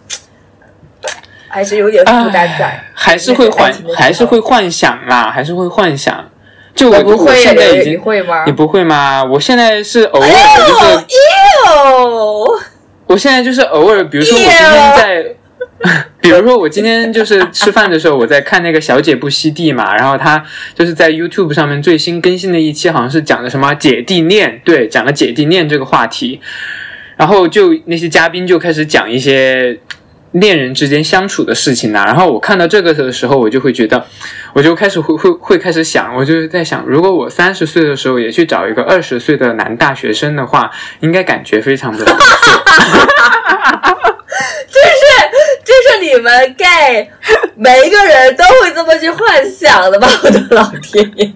[1.48, 2.80] 还是有点负担在。
[2.94, 6.24] 还是会幻还是会幻想啦，还是会幻想。
[6.76, 8.52] 就我不会，你现在已经，会吗你？
[8.52, 9.24] 不会吗？
[9.24, 10.34] 我现在是偶尔就
[10.68, 11.06] 是
[11.66, 12.60] 呦，
[13.08, 15.26] 我现在就是偶尔，比如说我今天在，
[16.22, 26.42] 比如说我今天就是吃饭的时候，我在看那个《小姐不吸地》嘛，然后他就是在 YouTube 上面最新更新的一期，好像是讲的什么姐弟恋，对，讲了姐弟恋这个话题。
[27.16, 29.80] 然后就那些嘉宾就开始讲一些
[30.40, 34.06] 恋人之间相处的事情呐、然后我看到这个的时候，我就会觉得，
[34.54, 40.70] 我就开始会会会开始想，我就在想，如果我三十岁的时候也去找一个二十岁的男大学生的话，
[41.00, 42.18] 应该感觉非常的不错。
[45.64, 47.10] 这是你们 gay
[47.56, 50.08] 每一个人都会这么去幻想的吧？
[50.24, 51.32] 我的老天爷！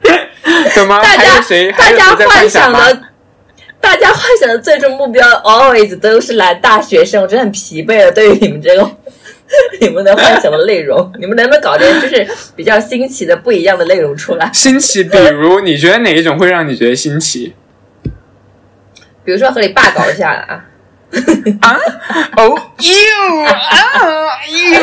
[0.74, 1.00] 怎么？
[1.02, 1.72] 大家谁？
[1.72, 2.48] 大家幻？
[2.48, 3.02] 想的，
[3.84, 8.10] 大家幻想的最终目标 always 都是来大学生，我真的很疲惫了。
[8.10, 8.90] 对于你们这个
[9.78, 12.26] 你们的幻想的内容，你们能不能搞点就是
[12.56, 14.50] 比较新奇的、不一样的内容出来？
[14.54, 17.54] 新奇，比如你觉得哪一种会让你觉得新奇？
[19.22, 20.64] 比如说和你爸搞一下啊，
[21.60, 21.78] 啊？
[22.38, 23.52] 哦，哟啊，
[24.48, 24.80] 哟，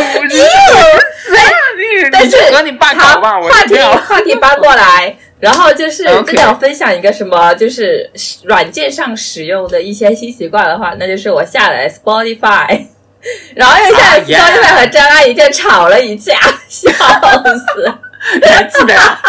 [2.11, 3.75] 但是和你爸好搞吧，我话题。
[3.75, 8.09] 话题搬过来，然后就是真的要分享一个什么，就是
[8.43, 12.85] 软件上使用的一些新习惯的话，那就是我下载 Spotify，
[13.55, 16.33] 然后又下载 Spotify 和张阿姨就吵了一架，
[16.69, 17.93] 笑死。
[18.39, 19.19] 你还记得呀？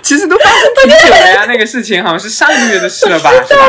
[0.00, 3.32] 其实都发生挺久了呀，那个事情好像是上个月的事了吧？
[3.48, 3.60] 知道？
[3.60, 3.66] 啊！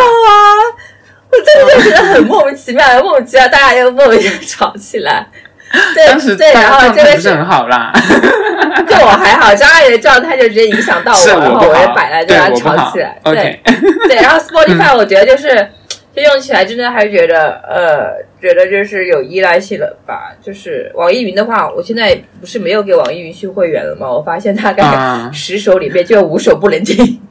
[1.31, 5.27] 我真的就觉得很莫名其妙，莫名其妙，大家又莫名其妙吵起来。
[5.95, 7.91] 对当时对，然后这个是很好啦。
[8.87, 13.19] 就我还好，张阿姨的状态就直接影响到我，是然后我也摆烂，就吵起来。。
[13.23, 13.59] 对
[14.07, 15.67] 对，然后 Spotify 我觉得就是。
[16.11, 18.11] 就用起来真的还是觉得，呃，
[18.41, 20.33] 觉得就是有依赖性了吧。
[20.41, 24.11] 就是网易云的话，我现在不是没有给网易云续会员了吗？
[24.11, 27.21] 我发现大概啊十首里面就有五首不能听。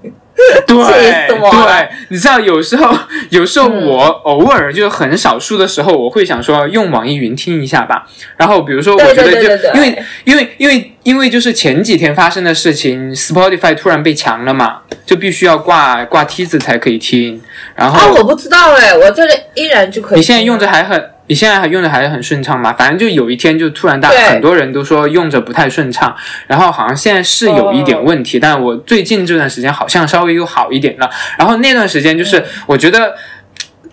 [0.67, 0.77] 对
[1.29, 2.97] 对，你知道有时候
[3.31, 8.07] 有时候嗯我偶尔就很少数的时候，我会想说用网易云听一下吧。
[8.37, 17.41] 然后比如说，我觉得就因为因为因为因为就是前几天发生的事情，Spotify 突然被强了嘛，就必须要挂挂梯子才可以听。
[17.75, 20.19] 然后啊，我不知道哎，我这里依然就可以。
[20.19, 22.73] 你现在用着还很，你现在还用的还是很顺畅吗？
[22.73, 26.15] 反正就有一天就突然大对很多人都说用着不太顺畅，
[26.47, 31.09] 然后好像现在是有一点问题，但我最近这段时间好像稍微又好一点了。
[31.39, 33.15] 然后那段时间就是我觉得。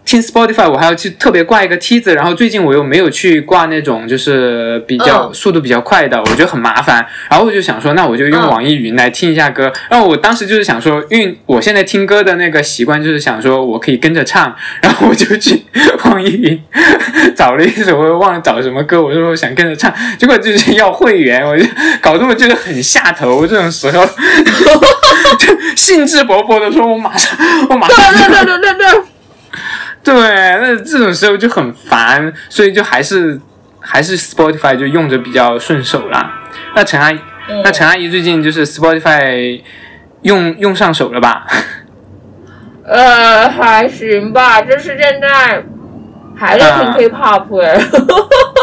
[0.05, 7.05] 听 Spotify 我还要去特别挂一个梯子，然后最近我又没有去挂那种就是比较、嗯速度比较快的，我觉得很麻烦。
[7.29, 9.73] 然后我就想说，那我就用嗯网易云来听一下歌。
[9.89, 15.65] 然后我当时就是想说，因为我现在听歌的那个习惯就是想说我可以跟着唱，然后我就去
[16.05, 16.61] 网易云
[17.35, 21.65] 找了一首，我忘了找什么歌，我说我想跟着唱，结果就是要会员，我就
[21.99, 23.45] 搞得我就是很下头。
[23.47, 24.05] 这种时候
[25.39, 27.35] 就兴致勃勃的说，我马上，
[27.69, 29.01] 我马上对对对对对对。
[30.05, 33.41] 对，那这种时候就很烦，所以就还是
[33.81, 36.43] 还是 Spotify 就用着比较顺手啦。
[36.75, 39.59] 那陈阿姨，嗯那陈阿姨最近就是 Spotify
[40.21, 41.47] 用用上手了吧？
[42.87, 45.63] 呃，还行吧，就是现在
[46.35, 47.99] 还在听啊 K-pop 哎，那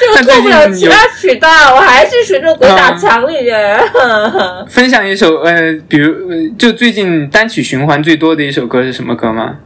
[0.00, 3.84] 就做不了其他渠道，我还是学着鬼打墙里的。
[4.68, 9.56] 分享一首呃，比如呃就最近单曲循环最多的一首歌是什么歌吗？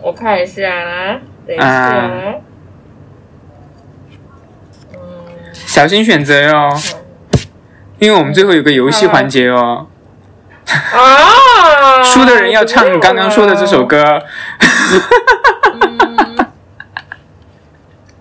[0.00, 2.10] 我看一下啊，等一下。
[5.54, 6.68] 小心选择哟，
[7.98, 9.86] 因为我们最后有个游戏环节哦，
[10.66, 14.02] 啊， 输的人要唱刚刚说的这首歌。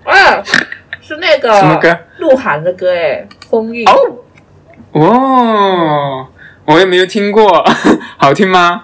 [0.03, 0.43] 啊，
[1.01, 1.97] 是那个什么歌？
[2.19, 3.85] 鹿晗的歌哎，《风韵》。
[3.89, 4.17] 哦
[4.93, 6.27] 哦，
[6.65, 7.63] 我也没有听过，
[8.17, 8.83] 好听吗？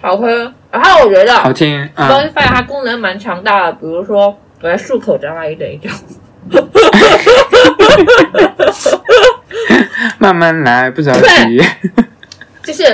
[0.00, 0.52] 好喝。
[0.70, 2.10] 然后我觉得好听啊。
[2.10, 4.26] Spotify 它功能蛮强大的，比如说
[4.60, 5.90] 我在漱口张阿姨等一下。
[10.18, 11.60] 慢慢来，不着急。
[12.62, 12.84] 就是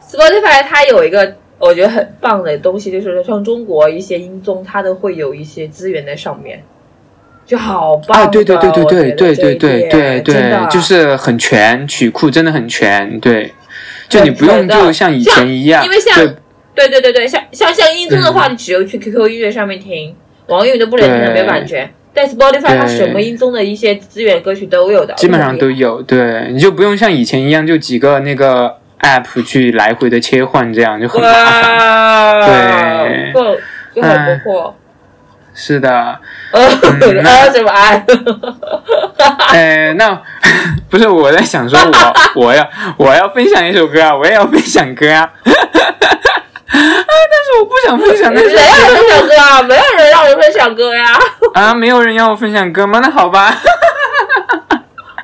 [0.00, 6.62] Spotify 它有一个我觉得很棒的东西，就是像中国一些音综，它都会有一些资源在上面，
[7.52, 8.24] 就好棒的。
[8.24, 13.52] 啊，对对对对对对对对对对，就是很全，曲库真的很全，对，
[14.08, 16.16] 就你不用就像以前一样，因为像
[16.74, 21.92] 对对对对对，像像像音综的嗯话，你只有去 QQ 音乐上面听，网易云都不能听的，没有版权。
[22.14, 32.40] 但 Spotify 它什么音综的一些资源歌曲都有的，基本上都有，对，你就不用像以前一样，就几个那个 app 去来回的切换，这样就很麻烦。
[32.40, 33.56] 哇，对够
[33.94, 34.74] 就很不错。
[35.54, 36.18] 是的，
[36.52, 36.60] 呃，
[37.22, 38.04] 那呃，什么爱？
[39.52, 40.18] 哎，那
[40.90, 45.52] 不是我在想说我我要我要分享一首歌啊，我也要分享歌啊，啊，
[46.72, 49.62] 但是我不想分享那首谁让你歌分享歌啊？
[49.62, 51.04] 没有人让我分享歌呀。
[51.54, 52.98] 啊，没有人要我分享歌吗？
[53.02, 53.54] 那好吧。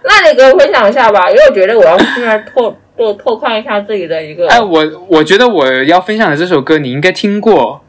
[0.04, 4.48] 那你给我分享一下吧，因为我觉得我要现在拓就拓宽一下自己的一个。
[4.48, 7.82] 哎，我我觉得我要分享的这首歌你应该听过，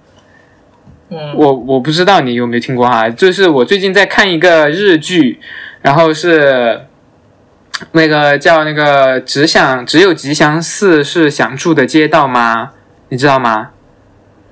[1.10, 5.40] 嗯，我我不知道你有没有听过哈，就是我最近在看一个日剧，
[5.82, 6.82] 然后是
[7.94, 12.72] 那个叫那个只想只有吉祥寺是想住的街道吗？
[13.10, 13.70] 你知道吗？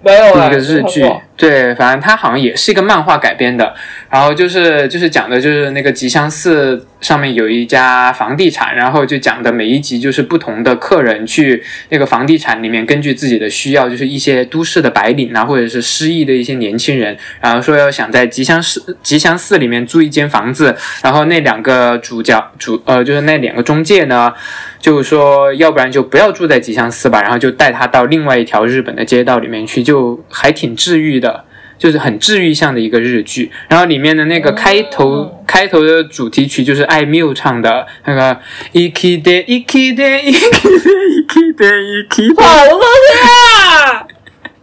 [0.01, 1.03] 没有啊，一个日剧
[1.35, 3.73] 对，反正它好像也是一个漫画改编的，
[4.09, 24.33] 然后就是就是讲的就是那个吉祥寺上面有一家房地产，然后就讲的每一集就是不同的客人去那个房地产里面，根据自己的需要，就是一些都市的白领啊，或者是失意的一些年轻人，然后说要想在吉祥寺吉祥寺里面租一间房子，然后那两个主角主呃就是那两个中介呢。
[24.79, 31.43] 就是说，要不然就不要住在吉祥寺吧，然后就带他到另外一条日本的街道里面去，就还挺治愈的，
[31.77, 33.51] 就是很治愈向的一个日剧。
[33.67, 38.37] 然后里面的那个开头、哦开头的主题曲就是艾缪唱的那个
[38.73, 40.67] 一 k 的一 k 的一 k 的
[41.09, 42.85] 一 k 的一 k 的，好东西
[43.23, 44.05] 啊！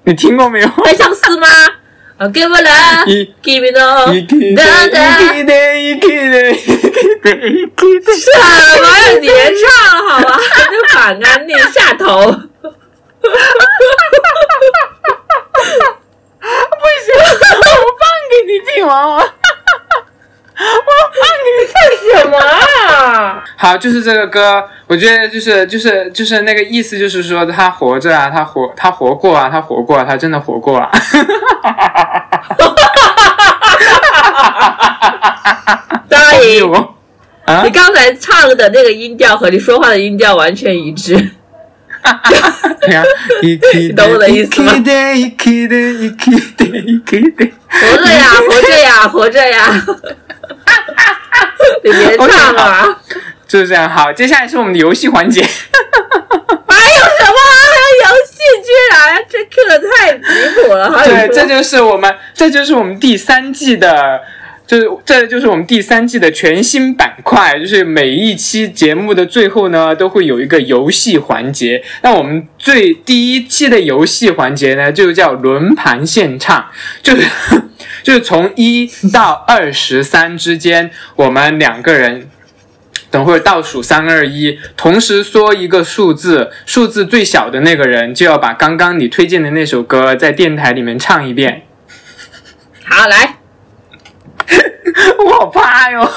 [0.05, 0.69] 你听过没有？
[0.69, 1.47] 还相似吗？
[2.19, 4.15] 啊，给我来一，Give k 的
[5.81, 6.55] 一 k 的。
[6.55, 6.71] 什
[8.83, 9.05] 么呀？
[9.23, 9.65] 别唱
[9.97, 10.37] 了好吧？
[10.71, 12.05] 就反安定下头。
[17.13, 19.19] 不行，我放给你听完啊！
[20.55, 21.75] 我放给你干。
[22.05, 23.43] 什么啊？
[23.57, 30.89] 好，就是这个歌，我觉得就是就是就是那个意思，就是说他活着啊，他活他活过啊，他活过、啊，他真的活过了、
[36.09, 36.95] 答应，我
[37.47, 41.31] 啊你，刚才唱的那个音调和你说话的音调完全一致。
[42.81, 43.03] 对啊，
[43.43, 47.51] 一 k 懂我的意思吗一 k 的，一 k 的，一 k 的，一 k 的。
[47.69, 49.87] 活着呀，活着呀，活着呀！
[51.83, 52.99] 你别唱了啊！
[53.49, 53.89] 就是这样。
[53.89, 55.43] 好，接下来是我们的游戏环节。
[56.69, 57.37] 还有什么？
[57.51, 59.25] 还有游戏居然？
[59.29, 60.23] 这 Q 的太离
[60.63, 60.91] 谱了！
[61.05, 64.21] 对，这说就是我们，这就是我们第三季的，
[64.75, 71.81] 就是这就是我们第三季的全新板块，就是每一期节目的最后呢，都会有一个游戏环节。
[72.03, 76.67] 那我们最第一期的游戏环节呢，就叫轮盘献唱，
[77.01, 77.25] 就是
[78.03, 82.29] 就是从一到二十三之间，我们两个人。
[83.11, 91.63] 等会儿倒数三二一，同时说一个数字，数字最小的那个人就要把刚刚你推荐的那首歌在电台里面唱一遍。
[92.83, 93.34] 好来，
[95.25, 96.01] 我好怕哟！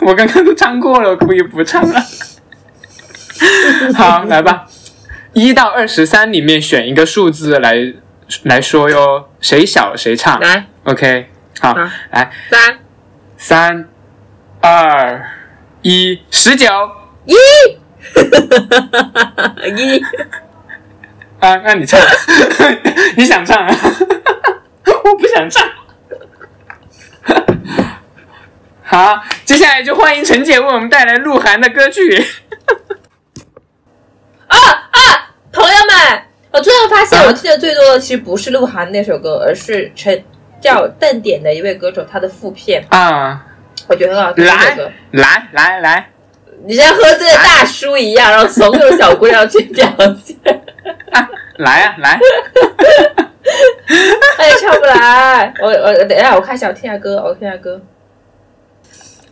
[0.00, 2.00] 我刚刚都唱过了，我可以不唱了。
[3.96, 4.66] 好，来吧，
[5.32, 7.94] 一到二十三里面选一个数字来
[8.44, 10.38] 来说哟，谁小谁唱。
[10.40, 11.30] 来 OK，
[11.60, 11.80] 好，好
[12.10, 12.78] 来三
[13.36, 13.88] 三
[14.60, 15.24] 二
[15.82, 16.66] 一，十九
[17.24, 17.34] 一
[19.76, 20.02] 一，
[21.40, 21.98] 啊，那你唱，
[23.16, 23.74] 你想唱啊？
[25.04, 25.66] 我不想唱。
[28.82, 32.16] 好，接下来就欢迎陈姐为我们带来鹿晗的歌曲。
[34.48, 35.30] 啊啊！
[35.52, 40.24] 朋友们，我突然发现，我听的最多的其实不是鹿晗那首歌，而是陈
[40.60, 43.46] 叫邓典的一位歌手他的副片，啊，
[43.86, 44.44] 我觉得很好听。
[44.44, 44.52] 来
[45.12, 46.10] 来来来，
[46.66, 49.88] 你像喝醉的大叔一样，然后怂恿小姑娘去表
[50.24, 50.36] 现。
[51.58, 52.18] 来 啊来！
[54.38, 55.52] 哎，唱不来。
[55.60, 57.80] 我我等一下，我看一下，我听下歌，我听下歌。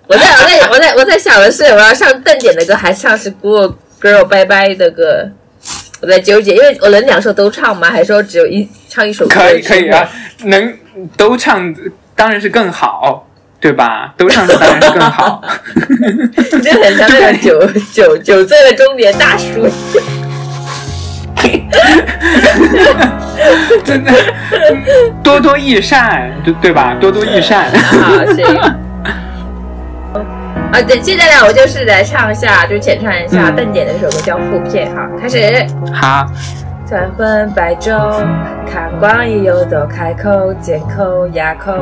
[0.07, 5.31] 我在我在我在我在想的是，我要唱邓典的歌，还是唱是 Good Girl 拜拜的歌？
[6.01, 7.91] 我在纠结，因为我能两首都唱吗？
[7.91, 9.35] 还是说只有一唱一首歌？
[9.41, 10.09] 可以可以啊，，
[10.45, 10.79] 能
[11.17, 11.75] 都唱
[12.15, 13.29] 当然是更好，
[13.61, 14.15] 对吧？
[14.17, 15.43] 都唱当然是更好。
[15.75, 17.61] 你 这很像那个酒
[17.93, 19.69] 酒酒醉的中年大叔。
[23.85, 24.13] 真的，
[25.23, 26.95] 多多益善，对对吧？
[27.01, 27.71] 多多益善。
[27.73, 28.45] 好，行。
[30.71, 35.67] 啊，对，接下来，我就是来唱一下，就浅唱一下嗯邓典的一首歌，叫《负片》哈，开始。
[35.95, 36.27] 好，
[36.85, 37.99] 三昏白昼，
[38.71, 41.73] 看光阴游走，开口缄口哑口，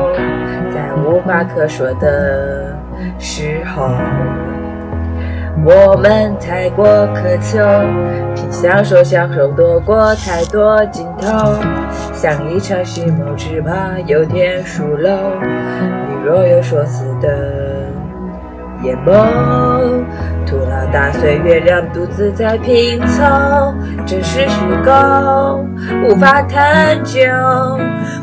[0.73, 2.73] 在无话可说的
[3.19, 3.89] 时候，
[5.65, 7.59] 我们太过渴求，
[8.35, 11.55] 凭享受享受躲过太多镜头，
[12.13, 15.11] 像一场蓄谋，只怕有天疏漏。
[15.39, 17.27] 你若有所思的
[18.83, 19.11] 眼眸，
[20.45, 23.23] 徒劳大岁月亮独自在拼凑，
[24.05, 25.65] 真实虚构
[26.07, 27.19] 无法探究，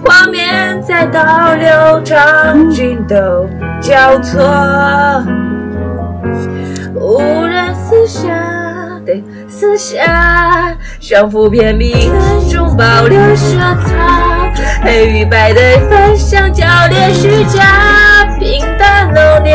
[0.04, 1.20] 画面在倒
[1.54, 3.46] 流，场景都
[3.80, 4.40] 交错。
[7.16, 14.52] 无人厮对，撕下双幅片明暗中保留色彩，
[14.82, 15.60] 黑与白的
[15.90, 19.54] 分享焦点虚假，平淡浓烈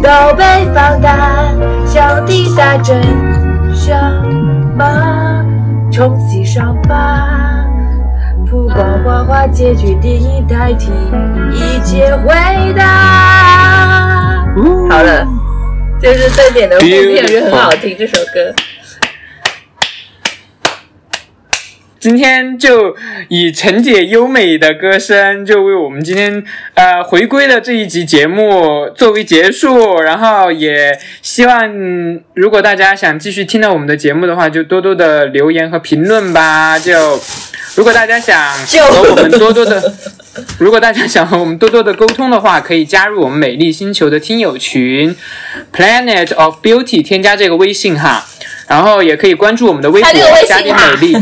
[0.00, 1.52] 都被放大，
[1.84, 3.02] 想抵达真
[3.74, 3.98] 相
[4.76, 5.44] 吗？
[5.90, 7.66] 重启伤疤，
[8.48, 10.92] 不管花花结局，电影代替
[11.52, 14.46] 一切回答。
[14.88, 15.26] 好了，
[16.00, 18.54] 就是这点的副片就很好听，这首歌。
[21.98, 22.96] 今天就
[23.28, 26.42] 以陈姐优美的歌声，就为我们今天
[26.72, 30.00] 呃回归的这一集节目作为结束。
[30.00, 31.70] 然后也希望，
[32.32, 36.78] 如果大家想继续听到我们的节目的话，就多多的留言和评论吧。
[36.78, 37.20] 就
[37.74, 39.92] 如果大家想和我们多多的，
[40.58, 45.16] 如果大家想和我们多多的沟通的话，可以加入我们美丽星球的听友群
[45.72, 48.24] Planet of Beauty，添加这个微信哈。
[48.70, 50.12] 然后也可以关注我们的微博
[50.46, 51.16] 加点美丽，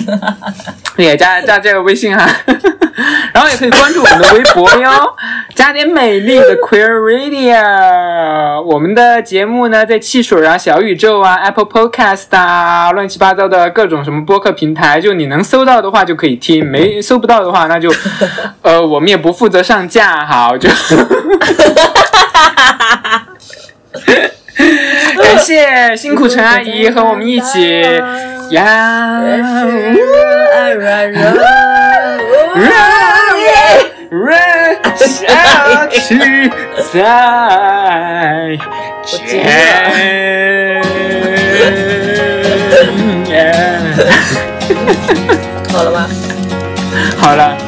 [1.03, 2.29] 也加加这个微信哈。
[3.33, 4.91] 然后也可以关注我们的微博哟，
[5.57, 8.61] 加点美丽的 Queer Radio。
[8.63, 17.91] 我们的节目呢，在汽水啊、小宇宙啊、Apple Podcast 啊，乱七八糟的各种什么播客平台，就你能搜到的话就可以听，没搜不到的话，那就
[18.61, 20.69] 呃，我们也不负责上架，哈就。
[25.29, 27.83] 感谢辛苦陈阿姨和我们一起
[28.49, 29.21] 呀，
[30.75, 31.21] 软弱，
[34.09, 34.31] 热
[34.97, 36.51] 下去
[36.91, 38.59] 再
[39.05, 40.83] 见。
[45.71, 46.09] 好了吗？
[47.19, 47.68] 好了。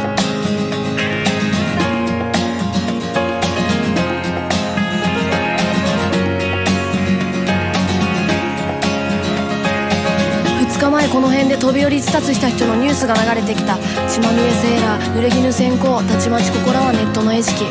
[11.61, 13.77] 飛び降り自殺した人のニュースが流れてきた。
[14.09, 17.67] 血まみれセーラー濡れ衣先行たちまちここらはネットの餌食。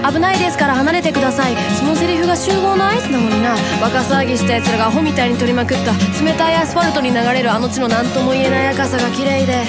[0.00, 1.56] 危ないですから離れてください。
[1.78, 3.56] そのセリフが集合の合図なのにな。
[3.82, 5.92] バカ騒ぎした奴らがアホみたいに取りまくった。
[6.24, 9.64] 冷たいアスファルトに流れるあの地の何とも言えない赤さが綺麗で。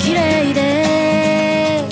[0.00, 1.84] 綺麗で。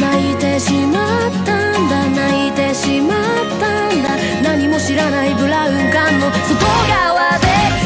[0.00, 2.06] 泣いてしまったんだ。
[2.14, 3.18] 泣いてしまっ
[3.60, 4.16] たんだ。
[4.42, 7.85] 何も知らないブラウン管の外側で。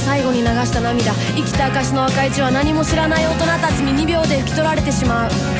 [0.00, 5.59] 最後に流した涙生きた証の赤い血は何も知らない大人たちに2秒で拭き取られてしまう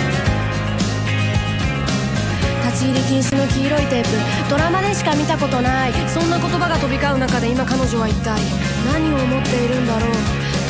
[2.70, 4.10] 立ち入り禁止の黄色いテープ。
[4.48, 5.92] ドラマでしか見たことない。
[6.06, 8.40] そんな言葉が飛び交う中で今彼女は一体
[8.86, 10.10] 何を思っているんだろう。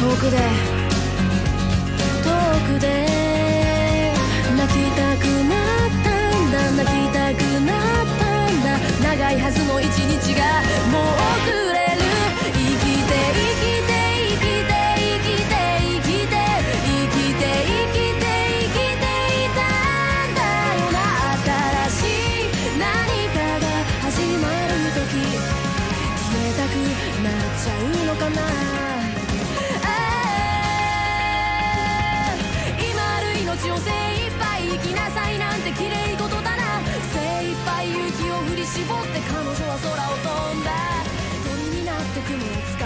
[0.00, 0.38] 遠くで。
[2.24, 2.32] 遠
[2.72, 2.88] くで。
[4.56, 6.08] 泣きたくなった
[6.40, 6.72] んだ。
[6.72, 8.80] 泣きたくなったんだ。
[9.04, 12.08] 長いはずの一日がもう遅れる。
[12.40, 13.92] 生きて生きて
[14.40, 14.69] 生きて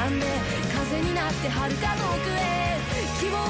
[0.09, 0.27] んで
[0.73, 2.77] 風になって遥か遠くへ。
[3.21, 3.41] 希望を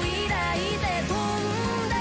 [0.00, 1.94] 抱いて飛んで。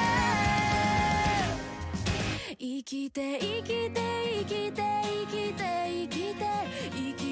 [2.60, 3.99] 生きて生きて
[4.39, 5.62] 生きて生きて
[5.93, 6.45] 生きて
[6.91, 7.24] 生きて